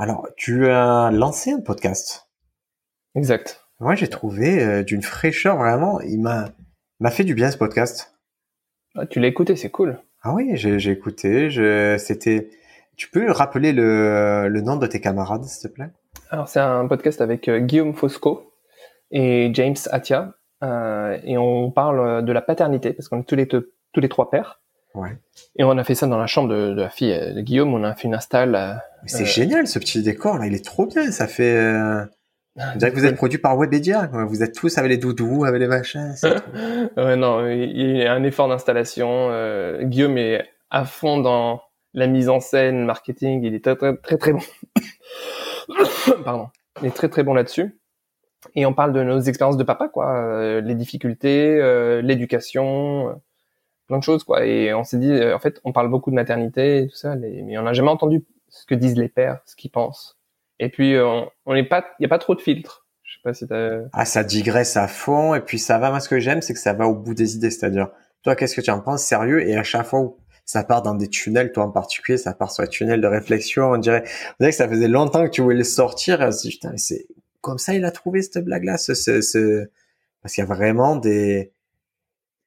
[0.00, 2.30] Alors, tu as lancé un podcast.
[3.14, 3.66] Exact.
[3.80, 6.00] Moi, j'ai trouvé euh, d'une fraîcheur vraiment.
[6.00, 6.46] Il m'a
[7.00, 8.14] m'a fait du bien ce podcast.
[8.94, 10.00] Ah, tu l'as écouté, c'est cool.
[10.22, 11.50] Ah oui, j'ai j'ai écouté.
[11.50, 12.48] Je c'était.
[12.96, 15.90] Tu peux rappeler le, le nom de tes camarades, s'il te plaît?
[16.30, 18.54] Alors, c'est un podcast avec euh, Guillaume Fosco
[19.10, 20.32] et James Atia.
[20.62, 24.08] euh, et on parle de la paternité, parce qu'on est tous les, deux- tous les
[24.08, 24.59] trois pères.
[24.94, 25.16] Ouais.
[25.56, 27.72] Et on a fait ça dans la chambre de, de la fille euh, de Guillaume.
[27.74, 28.54] On a fait une install.
[28.54, 28.72] euh,
[29.06, 29.26] c'est Euh.
[29.26, 30.46] génial ce petit décor là.
[30.46, 31.10] Il est trop bien.
[31.12, 31.56] Ça fait.
[31.56, 32.04] euh,
[32.56, 34.10] On dirait que vous êtes produit par Webedia.
[34.28, 36.14] Vous êtes tous avec les doudous, avec les machins.
[36.96, 39.30] ouais, non, il y a un effort d'installation.
[39.82, 41.62] Guillaume est à fond dans
[41.94, 43.44] la mise en scène, marketing.
[43.44, 44.40] Il est très très très, très bon.
[46.24, 46.48] Pardon.
[46.82, 47.78] Il est très très bon là-dessus.
[48.56, 50.60] Et on parle de nos expériences de papa, quoi.
[50.60, 51.56] Les difficultés,
[52.02, 53.20] l'éducation,
[53.90, 54.46] plein de choses, quoi.
[54.46, 57.58] Et on s'est dit, en fait, on parle beaucoup de maternité et tout ça, mais
[57.58, 60.18] on n'a jamais entendu ce que disent les pères, ce qu'ils pensent.
[60.58, 62.86] Et puis euh, on n'est pas, il y a pas trop de filtres.
[63.02, 63.80] Je sais pas si t'as.
[63.92, 65.90] Ah, ça digresse à fond et puis ça va.
[65.90, 67.50] Moi, ce que j'aime, c'est que ça va au bout des idées.
[67.50, 67.88] C'est-à-dire,
[68.22, 69.02] toi, qu'est-ce que tu en penses?
[69.02, 69.48] Sérieux?
[69.48, 72.52] Et à chaque fois où ça part dans des tunnels, toi en particulier, ça part
[72.52, 73.70] sur un tunnel de réflexion.
[73.70, 76.28] On dirait, on dirait que ça faisait longtemps que tu voulais le sortir.
[76.28, 77.06] Dit, putain, c'est
[77.40, 78.76] comme ça, il a trouvé cette blague-là.
[78.76, 79.66] Ce, ce, ce...
[80.22, 81.52] Parce qu'il y a vraiment des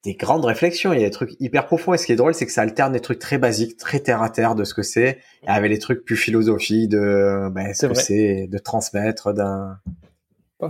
[0.03, 1.93] des grandes réflexions, il y a des trucs hyper profonds.
[1.93, 4.21] Et ce qui est drôle, c'est que ça alterne des trucs très basiques, très terre
[4.21, 7.93] à terre de ce que c'est, avec les trucs plus philosophiques de ben, ce que
[7.93, 9.79] c'est, de transmettre d'un.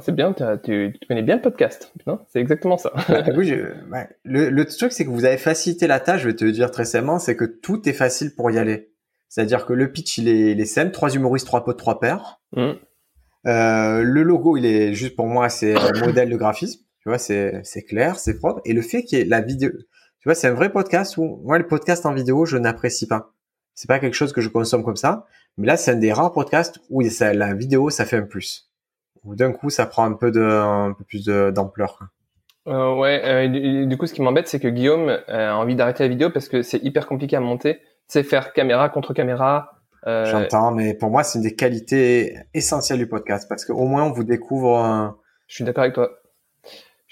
[0.02, 2.20] C'est bien, tu, connais bien le podcast, non?
[2.28, 2.92] C'est exactement ça.
[3.38, 3.56] oui,
[4.24, 6.22] le, le, truc, c'est que vous avez facilité la tâche.
[6.22, 8.90] Je vais te le dire très simplement, c'est que tout est facile pour y aller.
[9.30, 12.42] C'est-à-dire que le pitch, il est, les scènes, trois humoristes, trois potes, trois paires.
[12.56, 12.72] Mmh.
[13.46, 16.84] Euh, le logo, il est juste pour moi, c'est un modèle de graphisme.
[17.04, 18.62] Tu vois, c'est, c'est clair, c'est propre.
[18.64, 21.42] Et le fait qu'il y ait la vidéo, tu vois, c'est un vrai podcast où,
[21.44, 23.34] moi, le podcast en vidéo, je n'apprécie pas.
[23.74, 25.26] C'est pas quelque chose que je consomme comme ça.
[25.58, 28.72] Mais là, c'est un des rares podcasts où ça, la vidéo, ça fait un plus.
[29.26, 32.00] Ou d'un coup, ça prend un peu de, un peu plus d'ampleur.
[32.68, 36.10] Euh, ouais, euh, du, coup, ce qui m'embête, c'est que Guillaume a envie d'arrêter la
[36.10, 37.82] vidéo parce que c'est hyper compliqué à monter.
[38.08, 39.72] C'est faire caméra contre caméra.
[40.08, 40.24] Euh...
[40.24, 44.14] J'entends, mais pour moi, c'est une des qualités essentielles du podcast parce qu'au moins, on
[44.14, 45.18] vous découvre.
[45.48, 46.23] Je suis d'accord avec toi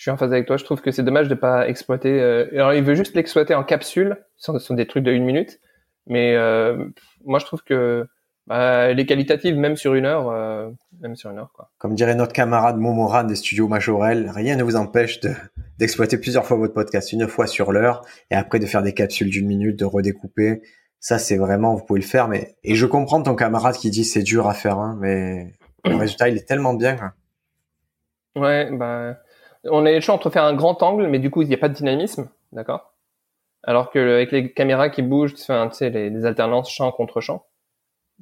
[0.02, 0.58] je suis en phase avec toi.
[0.58, 2.20] Je trouve que c'est dommage de pas exploiter.
[2.20, 4.18] Euh, alors, il veut juste l'exploiter en capsule.
[4.36, 5.60] Ce sont, des trucs de une minute.
[6.08, 6.86] Mais euh,
[7.24, 8.08] moi, je trouve que
[8.48, 10.72] bah, les qualitatives, même sur une heure, euh,
[11.02, 11.70] même sur une heure, quoi.
[11.78, 15.34] Comme dirait notre camarade Momoran des studios Majorel, rien ne vous empêche de,
[15.78, 19.30] d'exploiter plusieurs fois votre podcast, une fois sur l'heure, et après de faire des capsules
[19.30, 20.64] d'une minute, de redécouper.
[21.00, 22.28] Ça, c'est vraiment, vous pouvez le faire.
[22.28, 25.54] Mais et je comprends ton camarade qui dit c'est dur à faire, hein, mais
[25.86, 26.96] le résultat, il est tellement bien.
[26.96, 27.14] Quoi.
[28.36, 29.18] Ouais, bah
[29.66, 31.58] on a le choix entre faire un grand angle, mais du coup, il n'y a
[31.58, 32.94] pas de dynamisme, d'accord?
[33.64, 37.46] Alors que avec les caméras qui bougent, tu sais, les, alternances champ contre champ,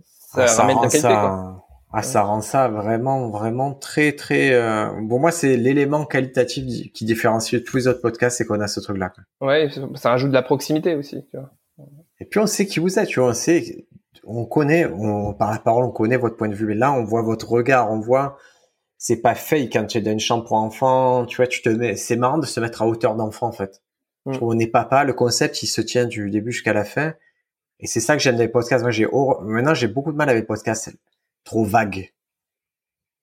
[0.06, 1.64] ça, ah, ramène de la qualité, ça...
[1.92, 4.54] Ah, ça rend ça vraiment, vraiment très, très.
[4.54, 4.90] Euh...
[5.08, 8.80] Pour moi, c'est l'élément qualitatif qui différencie tous les autres podcasts, c'est qu'on a ce
[8.80, 9.12] truc-là.
[9.42, 11.26] Ouais, ça rajoute de la proximité aussi.
[11.32, 11.50] Tu vois.
[12.20, 13.88] Et puis on sait qui vous êtes, tu vois, on sait,
[14.24, 16.68] on connaît, on, par la parole, on connaît votre point de vue.
[16.68, 18.38] Mais là, on voit votre regard, on voit
[19.00, 21.70] c'est pas fake quand tu es dans une chambre pour enfants, tu vois, tu te
[21.70, 23.82] mets, c'est marrant de se mettre à hauteur d'enfant, en fait.
[24.42, 27.16] On n'est papa, le concept, il se tient du début jusqu'à la fin.
[27.80, 28.84] Et c'est ça que j'aime dans les podcasts.
[28.84, 29.08] Moi, j'ai,
[29.42, 30.92] maintenant, j'ai beaucoup de mal avec les podcasts
[31.46, 32.12] trop vagues.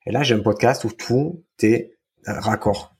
[0.06, 1.92] Et là, j'ai un podcast où tout est
[2.26, 2.96] raccord.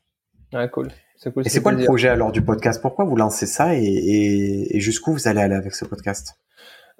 [0.53, 0.91] Ouais, cool.
[1.17, 1.47] C'est cool.
[1.47, 2.81] Et c'est quoi le projet alors du podcast?
[2.81, 3.81] Pourquoi vous lancez ça et,
[4.71, 6.39] et, jusqu'où vous allez aller avec ce podcast?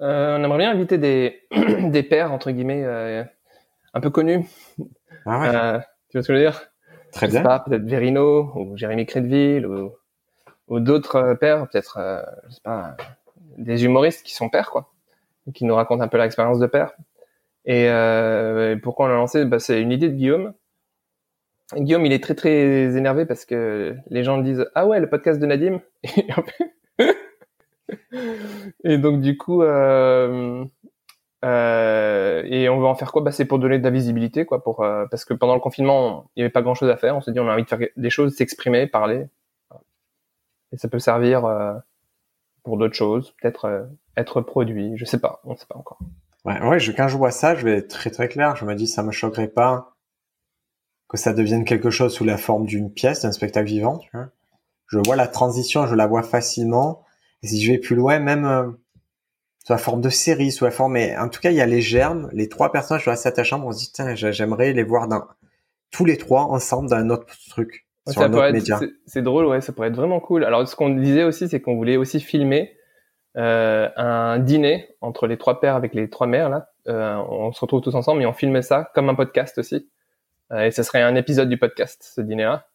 [0.01, 1.43] Euh, On aimerait bien inviter des,
[1.89, 3.23] des pères, entre guillemets, euh,
[3.93, 4.45] un peu connus,
[5.27, 5.55] ah ouais.
[5.55, 6.61] Euh, tu vois ce que je veux dire?
[7.11, 7.43] Très bien.
[7.43, 9.91] Pas peut-être Verino ou Jérémy Crédville ou,
[10.67, 12.95] ou d'autres euh, pères, peut-être, euh, je sais pas,
[13.57, 14.91] des humoristes qui sont pères, quoi,
[15.53, 16.93] qui nous racontent un peu l'expérience de père.
[17.65, 19.45] Et euh, pourquoi on l'a lancé?
[19.45, 20.53] Bah, C'est une idée de Guillaume.
[21.75, 25.37] Guillaume, il est très très énervé parce que les gens disent ah ouais le podcast
[25.37, 25.81] de Nadim
[28.85, 30.63] et donc du coup euh,
[31.45, 33.21] euh, et on veut en faire quoi?
[33.21, 36.39] Bah, C'est pour donner de la visibilité, quoi, euh, parce que pendant le confinement, il
[36.39, 37.15] n'y avait pas grand-chose à faire.
[37.15, 39.27] On s'est dit, on a envie de faire des choses, s'exprimer, parler.
[40.71, 41.73] Et ça peut servir euh,
[42.63, 45.99] pour d'autres choses, peut-être être produit, je sais pas, on ne sait pas encore.
[46.43, 46.59] Ouais,
[46.95, 48.55] quand je vois ça, je vais être très très clair.
[48.55, 49.95] Je me dis, ça me choquerait pas
[51.07, 54.01] que ça devienne quelque chose sous la forme d'une pièce, d'un spectacle vivant.
[54.87, 57.03] Je vois la transition, je la vois facilement.
[57.43, 58.77] Et si je vais plus loin, même
[59.67, 61.65] sous la forme de série, sous la forme, mais en tout cas, il y a
[61.65, 63.61] les germes, les trois personnages sont assez attachants.
[63.65, 65.25] On se dit, tiens, j'aimerais les voir dans
[65.91, 67.85] tous les trois ensemble dans un autre truc.
[68.07, 68.79] sur un autre média.
[69.07, 70.45] C'est drôle, ouais, ça pourrait être vraiment cool.
[70.45, 72.77] Alors, ce qu'on disait aussi, c'est qu'on voulait aussi filmer
[73.35, 76.69] euh, un dîner entre les trois pères avec les trois mères là.
[76.87, 79.89] Euh, on se retrouve tous ensemble et on filmait ça comme un podcast aussi.
[80.53, 82.67] Euh, et ce serait un épisode du podcast, ce dîner-là.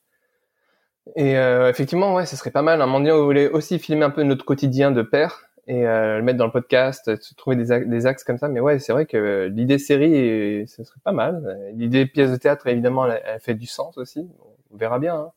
[1.16, 2.82] Et euh, effectivement, ouais, ce serait pas mal.
[2.82, 6.18] Un moment donné, on voulait aussi filmer un peu notre quotidien de père et euh,
[6.18, 8.48] le mettre dans le podcast, trouver des, des axes comme ça.
[8.48, 11.58] Mais ouais, c'est vrai que l'idée série, ce serait pas mal.
[11.74, 14.28] L'idée pièce de théâtre, évidemment, elle, fait du sens aussi.
[14.72, 15.14] On verra bien.
[15.16, 15.30] Hein.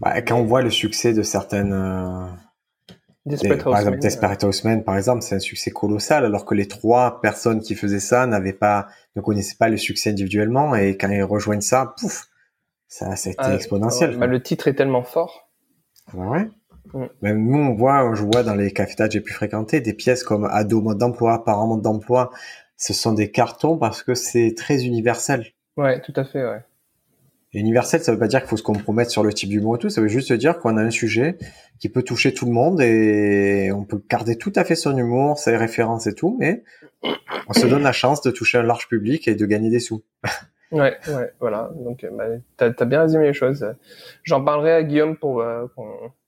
[0.00, 2.26] Bah, quand on voit le succès de certaines, euh,
[3.26, 7.20] Desperate par exemple, Desperate Houseman, par exemple, c'est un succès colossal, alors que les trois
[7.22, 11.22] personnes qui faisaient ça n'avaient pas, ne connaissaient pas le succès individuellement, et quand ils
[11.22, 12.26] rejoignent ça, pouf,
[12.86, 14.18] ça, ça a été ah, exponentiel.
[14.18, 15.50] Bah, le titre est tellement fort.
[16.12, 16.48] Ah ouais.
[17.22, 20.22] Même nous, on voit, je vois dans les cafés que j'ai pu fréquenter des pièces
[20.22, 22.30] comme ado mode d'emploi, parent mode d'emploi.
[22.76, 25.46] Ce sont des cartons parce que c'est très universel.
[25.76, 26.62] Ouais, tout à fait, ouais.
[27.52, 29.90] universel, ça veut pas dire qu'il faut se compromettre sur le type d'humour et tout.
[29.90, 31.38] Ça veut juste dire qu'on a un sujet
[31.78, 35.38] qui peut toucher tout le monde et on peut garder tout à fait son humour,
[35.38, 36.62] ses références et tout, mais
[37.48, 40.02] on se donne la chance de toucher un large public et de gagner des sous.
[40.74, 41.70] Ouais, ouais, voilà.
[41.76, 42.24] Donc, bah,
[42.56, 43.66] t'as as bien résumé les choses.
[44.22, 45.66] J'en parlerai à Guillaume pour euh,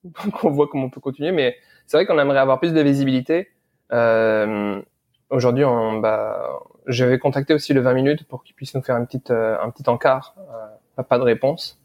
[0.41, 1.33] qu'on voit comment on peut continuer.
[1.33, 3.49] Mais c'est vrai qu'on aimerait avoir plus de visibilité.
[3.93, 4.81] Euh,
[5.29, 5.65] Aujourd'hui,
[6.03, 9.57] bah, j'avais contacté aussi le 20 minutes pour qu'il puisse nous faire une petite, euh,
[9.61, 10.37] un petit encart.
[10.39, 11.81] Euh, pas de réponse.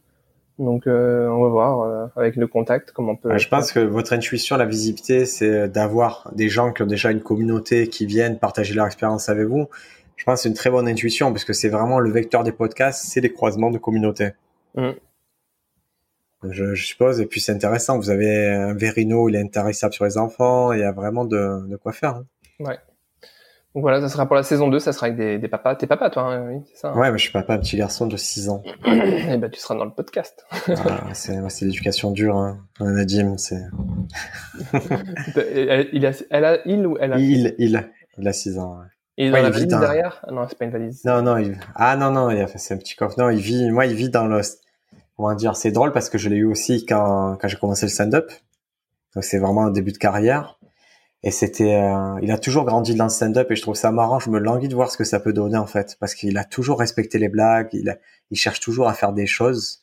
[0.59, 3.36] Donc, euh, on va voir avec le contact comment on peut.
[3.36, 7.22] je pense que votre intuition, la visibilité, c'est d'avoir des gens qui ont déjà une
[7.22, 9.68] communauté qui viennent partager leur expérience avec vous
[10.16, 12.51] je pense que c'est une très bonne intuition parce que c'est vraiment le vecteur des
[12.51, 14.32] podcasts, c'est des croisements de communautés.
[14.76, 14.91] Mm.
[16.43, 17.20] Je, suppose.
[17.22, 17.97] Et puis c'est intéressant.
[17.97, 20.74] Vous avez un Verino, il est intéressable sur les enfants.
[20.74, 22.16] Il y a vraiment de, quoi faire.
[22.16, 22.26] Hein.
[22.59, 22.80] Ouais.
[23.74, 25.76] Donc voilà, ça sera pour la saison 2, ça sera avec des, papas.
[25.76, 26.89] T'es papa, toi, hein, oui, c'est ça.
[26.89, 26.99] Hein.
[26.99, 28.62] ouais, mais je suis papa, un petit garçon de 6 ans.
[28.66, 30.45] Et eh ben, tu seras dans le podcast.
[30.68, 32.59] ah, c'est, l'éducation dure, hein.
[32.82, 33.62] Nadim, c'est.
[35.93, 38.88] il, a, elle a, il ou elle a Il, il, il a 6 ans, ouais.
[39.18, 40.24] Et dans la valise derrière?
[40.28, 41.03] Ah Non, c'est pas une valise.
[41.05, 41.59] Non, non, il...
[41.76, 43.20] ah non, non, c'est un petit coffre.
[43.20, 44.41] Non, il vit, moi, il vit dans le,
[45.18, 47.91] comment dire, c'est drôle parce que je l'ai eu aussi quand, quand j'ai commencé le
[47.91, 48.32] stand-up.
[49.14, 50.57] Donc c'est vraiment un début de carrière.
[51.24, 54.20] Et c'était, euh, il a toujours grandi dans le stand-up et je trouve ça marrant.
[54.20, 56.43] Je me languis de voir ce que ça peut donner en fait, parce qu'il a
[56.43, 57.70] toujours respecté les blagues.
[57.74, 57.99] Il,
[58.32, 59.80] il cherche toujours à faire des choses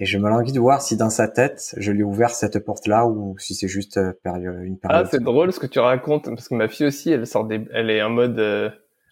[0.00, 2.58] et je me languis de voir si dans sa tête, je lui ai ouvert cette
[2.64, 5.06] porte-là ou si c'est juste euh, une ah, période.
[5.06, 7.66] Ah, c'est drôle ce que tu racontes parce que ma fille aussi, elle sort des,
[7.74, 8.70] elle est en mode, euh,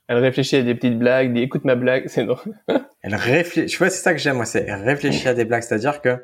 [0.09, 2.55] elle réfléchit à des petites blagues, dit écoute ma blague, c'est drôle.
[3.03, 6.01] elle réfléchit, tu vois, c'est ça que j'aime, moi, c'est réfléchir à des blagues, c'est-à-dire
[6.01, 6.17] que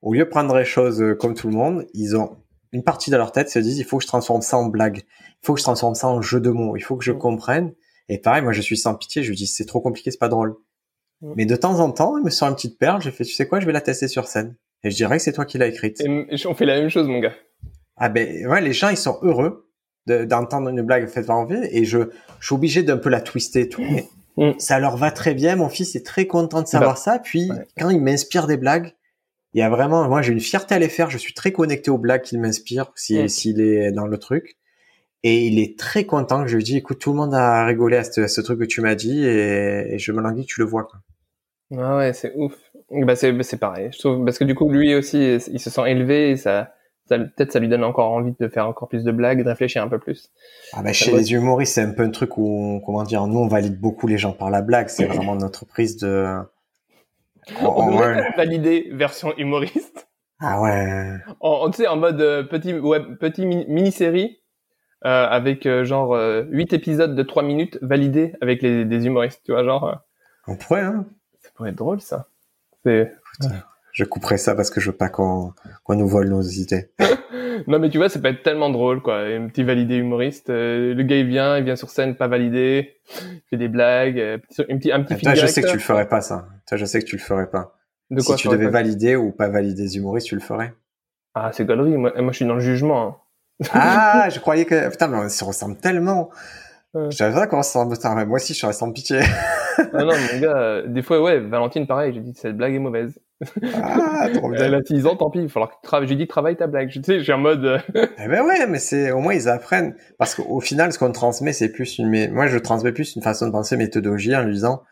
[0.00, 2.36] au lieu de prendre les choses euh, comme tout le monde, ils ont
[2.70, 4.98] une partie de leur tête se disent il faut que je transforme ça en blague,
[4.98, 7.72] il faut que je transforme ça en jeu de mots, il faut que je comprenne.
[8.08, 10.28] Et pareil, moi je suis sans pitié, je lui dis c'est trop compliqué, c'est pas
[10.28, 10.54] drôle.
[11.20, 11.32] Mm.
[11.36, 13.46] Mais de temps en temps, il me sort une petite perle, j'ai fait, tu sais
[13.46, 14.56] quoi, je vais la tester sur scène.
[14.84, 16.00] Et je dirais que c'est toi qui l'as écrite.
[16.00, 17.34] Et on fait la même chose, mon gars.
[17.96, 19.64] Ah ben, ouais, les gens, ils sont heureux
[20.06, 21.98] d'entendre une blague faite par envie, et je,
[22.40, 24.06] je suis obligé d'un peu la twister et tout, mais
[24.36, 24.58] mm.
[24.58, 25.56] ça leur va très bien.
[25.56, 27.18] Mon fils est très content de savoir bah, ça.
[27.18, 28.94] Puis, quand il m'inspire des blagues,
[29.54, 31.10] il y a vraiment, moi, j'ai une fierté à les faire.
[31.10, 33.28] Je suis très connecté aux blagues qu'il m'inspire, s'il mm.
[33.28, 34.57] s'il est dans le truc.
[35.28, 37.98] Et il est très content que je lui dis, écoute, tout le monde a rigolé
[37.98, 40.84] à ce, truc que tu m'as dit et, je me languis que tu le vois.
[40.84, 41.00] Quoi.
[41.76, 42.54] Ah ouais, c'est ouf.
[42.90, 43.90] Bah c'est, c'est pareil.
[43.92, 46.72] Je trouve, parce que du coup, lui aussi, il se sent élevé et ça,
[47.06, 49.82] ça peut-être ça lui donne encore envie de faire encore plus de blagues, de réfléchir
[49.82, 50.32] un peu plus.
[50.72, 53.48] Ah bah, chez les humoristes, c'est un peu un truc où, comment dire, nous, on
[53.48, 54.88] valide beaucoup les gens par la blague.
[54.88, 56.38] C'est vraiment notre prise de...
[57.60, 57.98] On,
[58.34, 60.08] valider version humoriste.
[60.40, 61.16] Ah ouais.
[61.40, 64.38] En, tu sais, en mode euh, petit, web, petit mini-série
[65.04, 69.42] euh, avec euh, genre euh, 8 épisodes de 3 minutes validés avec les, des humoristes,
[69.44, 69.84] tu vois, genre.
[69.88, 69.94] Euh.
[70.48, 71.06] On pourrait, hein.
[71.40, 72.26] Ça pourrait être drôle, ça.
[72.84, 73.12] C'est.
[73.92, 75.52] Je couperai ça parce que je veux pas qu'on
[75.84, 76.90] qu'on nous vole nos idées.
[77.68, 79.20] non, mais tu vois, ça peut être tellement drôle, quoi.
[79.20, 80.48] Un petit validé humoriste.
[80.48, 84.38] le gars, il vient, il vient sur scène, pas validé, il fait des blagues, un
[84.78, 86.48] petit, un petit Toi, je sais que tu le ferais pas, ça.
[86.66, 87.76] Toi, je sais que tu le ferais pas.
[88.10, 90.74] De quoi Si tu devais valider ou pas valider des humoristes, tu le ferais?
[91.34, 91.96] Ah, c'est galerie.
[91.96, 93.06] Moi, moi, je suis dans le jugement.
[93.06, 93.16] Hein
[93.72, 96.30] ah, je croyais que putain, mais on se ressemble tellement.
[96.94, 98.26] Je savais pas ça ressemble.
[98.26, 99.20] Moi aussi, je suis sans pitié.
[99.78, 102.78] ah non, mon gars, euh, des fois, ouais, Valentine, pareil, je dis cette blague est
[102.78, 103.18] mauvaise.
[103.74, 104.80] Ah, trop bien.
[104.80, 106.08] 10 ans, tant pis, il va falloir que tu travailles.
[106.08, 106.88] Je dis travaille ta blague.
[106.88, 107.64] Je, tu sais, suis en mode.
[107.64, 109.94] Euh, eh ben ouais, mais c'est, au moins, ils apprennent.
[110.18, 113.46] Parce qu'au final, ce qu'on transmet, c'est plus une, moi, je transmets plus une façon
[113.46, 114.82] de penser méthodologie en lui disant,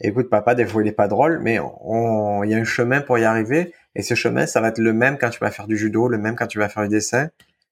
[0.00, 3.00] écoute, papa, des fois, il est pas drôle, mais on, il y a un chemin
[3.00, 3.72] pour y arriver.
[3.94, 6.18] Et ce chemin, ça va être le même quand tu vas faire du judo, le
[6.18, 7.28] même quand tu vas faire du dessin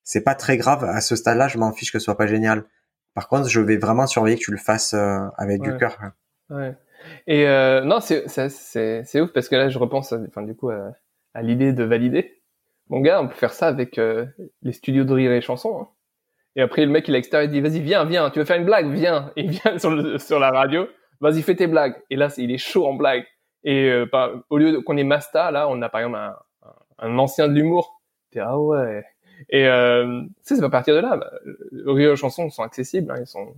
[0.07, 0.85] c'est pas très grave.
[0.85, 2.65] À ce stade-là, je m'en fiche que ce soit pas génial.
[3.13, 5.99] Par contre, je vais vraiment surveiller que tu le fasses euh, avec du cœur.
[6.49, 6.77] Ouais.
[7.27, 11.73] Et euh, non, c'est ouf parce que là, je repense, enfin du coup, à, l'idée
[11.73, 12.41] de valider.
[12.89, 14.27] Mon gars, on peut faire ça avec euh,
[14.63, 15.81] les studios de rire et chansons.
[15.81, 15.89] Hein.
[16.55, 18.59] Et après, le mec, il est extérieur, il dit, vas-y, viens, viens, tu veux faire
[18.59, 19.33] une blague, viens.
[19.35, 20.87] Et il vient sur, le, sur la radio,
[21.21, 22.01] vas-y, fais tes blagues.
[22.11, 23.25] Et là, il est chaud en blague.
[23.65, 24.07] Et euh,
[24.51, 26.37] au lieu qu'on ait Masta, là, on a par exemple un,
[26.99, 28.01] un, ancien de l'humour.
[28.39, 29.05] Ah ouais,
[29.51, 31.17] et euh, ça, ça va partir de là.
[31.17, 31.31] Bah,
[31.73, 33.55] les chansons sont accessibles, hein, ils sont,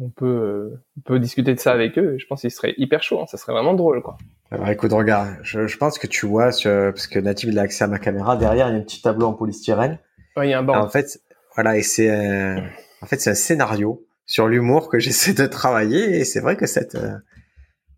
[0.00, 2.16] on peut, euh, on peut discuter de ça avec eux.
[2.18, 4.16] Je pense qu'ils seraient hyper chauds, hein, ça serait vraiment drôle, quoi.
[4.50, 7.84] Alors écoute, regarde, je, je pense que tu vois, parce que Native il a accès
[7.84, 9.98] à ma caméra, derrière il y a un petit tableau en polystyrène.
[10.36, 10.84] Ouais, il y a un board.
[10.84, 11.20] En fait,
[11.54, 12.64] voilà, et c'est un-
[13.02, 16.66] en fait c'est un scénario sur l'humour que j'essaie de travailler et c'est vrai que
[16.66, 17.16] cette euh,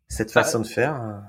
[0.08, 1.22] cette façon de faire.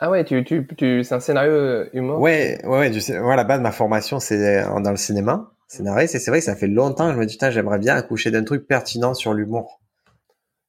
[0.00, 2.20] Ah ouais, tu, tu, tu, c'est un scénario euh, humour?
[2.20, 3.18] Ouais, ouais, ouais.
[3.20, 6.14] Ouais, à la base, ma formation, c'est euh, dans le cinéma, scénariste.
[6.14, 8.30] Et c'est vrai que ça fait longtemps que je me dis, putain, j'aimerais bien accoucher
[8.30, 9.80] d'un truc pertinent sur l'humour.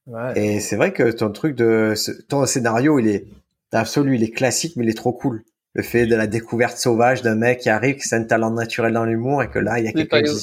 [0.08, 0.34] Ouais.
[0.36, 3.26] Et c'est vrai que ton truc de, ce- ton scénario, il est
[3.72, 5.44] absolu, il est classique, mais il est trop cool.
[5.74, 8.94] Le fait de la découverte sauvage d'un mec qui arrive, qui a un talent naturel
[8.94, 10.36] dans l'humour et que là, il y a quelqu'un qui,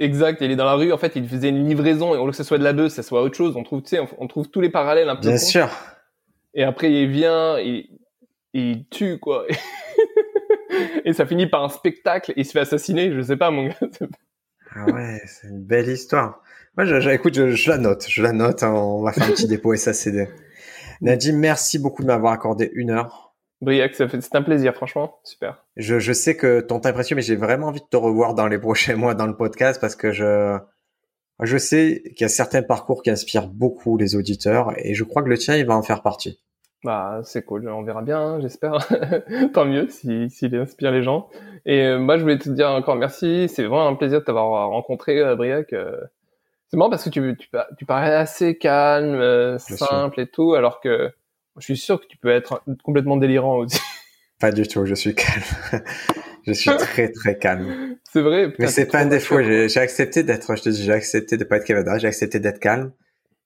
[0.00, 2.36] Exact, il est dans la rue, en fait, il faisait une livraison, et lieu que
[2.36, 4.26] ce soit de la bœuf, ça soit autre chose, on trouve, tu sais, on, on
[4.26, 5.30] trouve tous les parallèles un peu.
[5.30, 5.68] bien sûr.
[6.54, 7.88] Et après, il vient, il,
[8.54, 9.44] il tue, quoi.
[11.04, 13.66] et ça finit par un spectacle, et il se fait assassiner, je sais pas, mon
[13.68, 13.76] gars.
[14.74, 16.42] Ah ouais, c'est une belle histoire.
[16.76, 18.62] Moi, je, je- écoute, je, je la note, je la note.
[18.62, 20.28] hein, on va faire un petit dépôt SACD.
[21.00, 23.34] Nadim, merci beaucoup de m'avoir accordé une heure.
[23.60, 25.64] Briac, ça fait, c'est un plaisir, franchement, super.
[25.76, 28.34] Je, je sais que ton temps est précieux, mais j'ai vraiment envie de te revoir
[28.34, 30.58] dans les prochains mois dans le podcast parce que je,
[31.40, 35.22] je sais qu'il y a certains parcours qui inspirent beaucoup les auditeurs et je crois
[35.22, 36.42] que le tien, il va en faire partie.
[36.84, 38.76] Bah, c'est cool, on verra bien, hein, j'espère.
[39.54, 41.30] Tant mieux si, s'il inspire les gens.
[41.64, 43.48] Et euh, moi, je voulais te dire encore merci.
[43.48, 45.72] C'est vraiment un plaisir de t'avoir rencontré, euh, Briac.
[45.72, 45.96] Euh,
[46.68, 49.78] c'est marrant parce que tu, tu, tu parais assez calme, sûr.
[49.78, 51.10] simple et tout, alors que
[51.56, 53.80] je suis sûr que tu peux être complètement délirant aussi.
[54.38, 55.42] Pas du tout, je suis calme.
[56.46, 57.96] je suis très très calme.
[58.12, 58.52] c'est vrai.
[58.58, 59.40] Mais c'est pas un défaut.
[59.42, 62.58] J'ai accepté d'être, je te dis, j'ai accepté de pas être Kevin, j'ai accepté d'être
[62.58, 62.92] calme.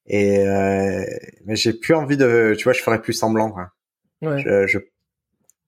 [0.09, 1.05] Et euh,
[1.45, 3.51] mais j'ai plus envie de, tu vois, je ferais plus semblant.
[3.51, 3.71] Quoi.
[4.23, 4.41] Ouais.
[4.41, 4.79] Je, je...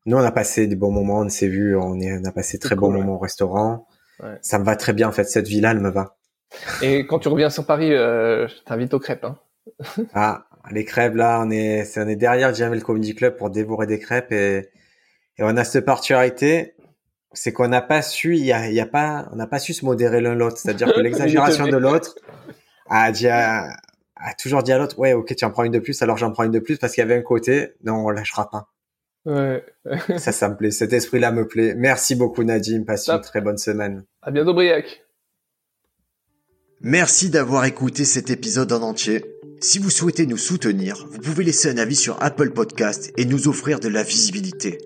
[0.07, 2.59] Nous, on a passé des bons moments, on s'est vu, on, est, on a passé
[2.59, 2.99] très bons ouais.
[2.99, 3.87] moments au restaurant.
[4.23, 4.39] Ouais.
[4.41, 5.25] Ça me va très bien, en fait.
[5.25, 6.17] Cette vie-là, elle me va.
[6.83, 9.25] Et quand tu reviens sur Paris, euh, je t'invite aux crêpes.
[9.25, 9.39] Hein.
[10.15, 13.99] Ah, les crêpes, là, on est, on est derrière Jamel Comedy Club pour dévorer des
[13.99, 14.69] crêpes et,
[15.39, 16.75] et on a cette particularité,
[17.33, 19.73] c'est qu'on n'a pas su, il y a, y a pas, on n'a pas su
[19.73, 20.59] se modérer l'un l'autre.
[20.59, 22.15] C'est-à-dire que l'exagération de l'autre
[22.89, 23.77] a à-
[24.25, 26.31] a toujours dit à l'autre, ouais, ok, tu en prends une de plus, alors j'en
[26.31, 28.69] prends une de plus parce qu'il y avait un côté, non, on lâchera pas.
[29.27, 29.65] Ouais.
[30.19, 30.71] Ça, ça me plaît.
[30.71, 31.75] Cet esprit-là me plaît.
[31.77, 32.85] Merci beaucoup, Nadim.
[32.85, 34.05] Passe une très bonne semaine.
[34.23, 35.05] À bientôt, Briac.
[36.81, 39.25] Merci d'avoir écouté cet épisode en entier.
[39.61, 43.49] Si vous souhaitez nous soutenir, vous pouvez laisser un avis sur Apple Podcast et nous
[43.49, 44.79] offrir de la visibilité.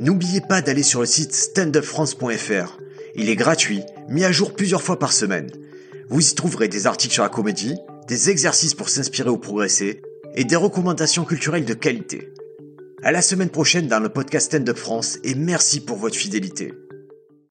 [0.00, 2.78] N'oubliez pas d'aller sur le site standupfrance.fr.
[3.14, 5.52] Il est gratuit, mis à jour plusieurs fois par semaine.
[6.08, 7.76] Vous y trouverez des articles sur la comédie,
[8.08, 10.02] des exercices pour s'inspirer ou progresser,
[10.34, 12.32] et des recommandations culturelles de qualité.
[13.02, 16.72] À la semaine prochaine dans le podcast Stand Up France et merci pour votre fidélité.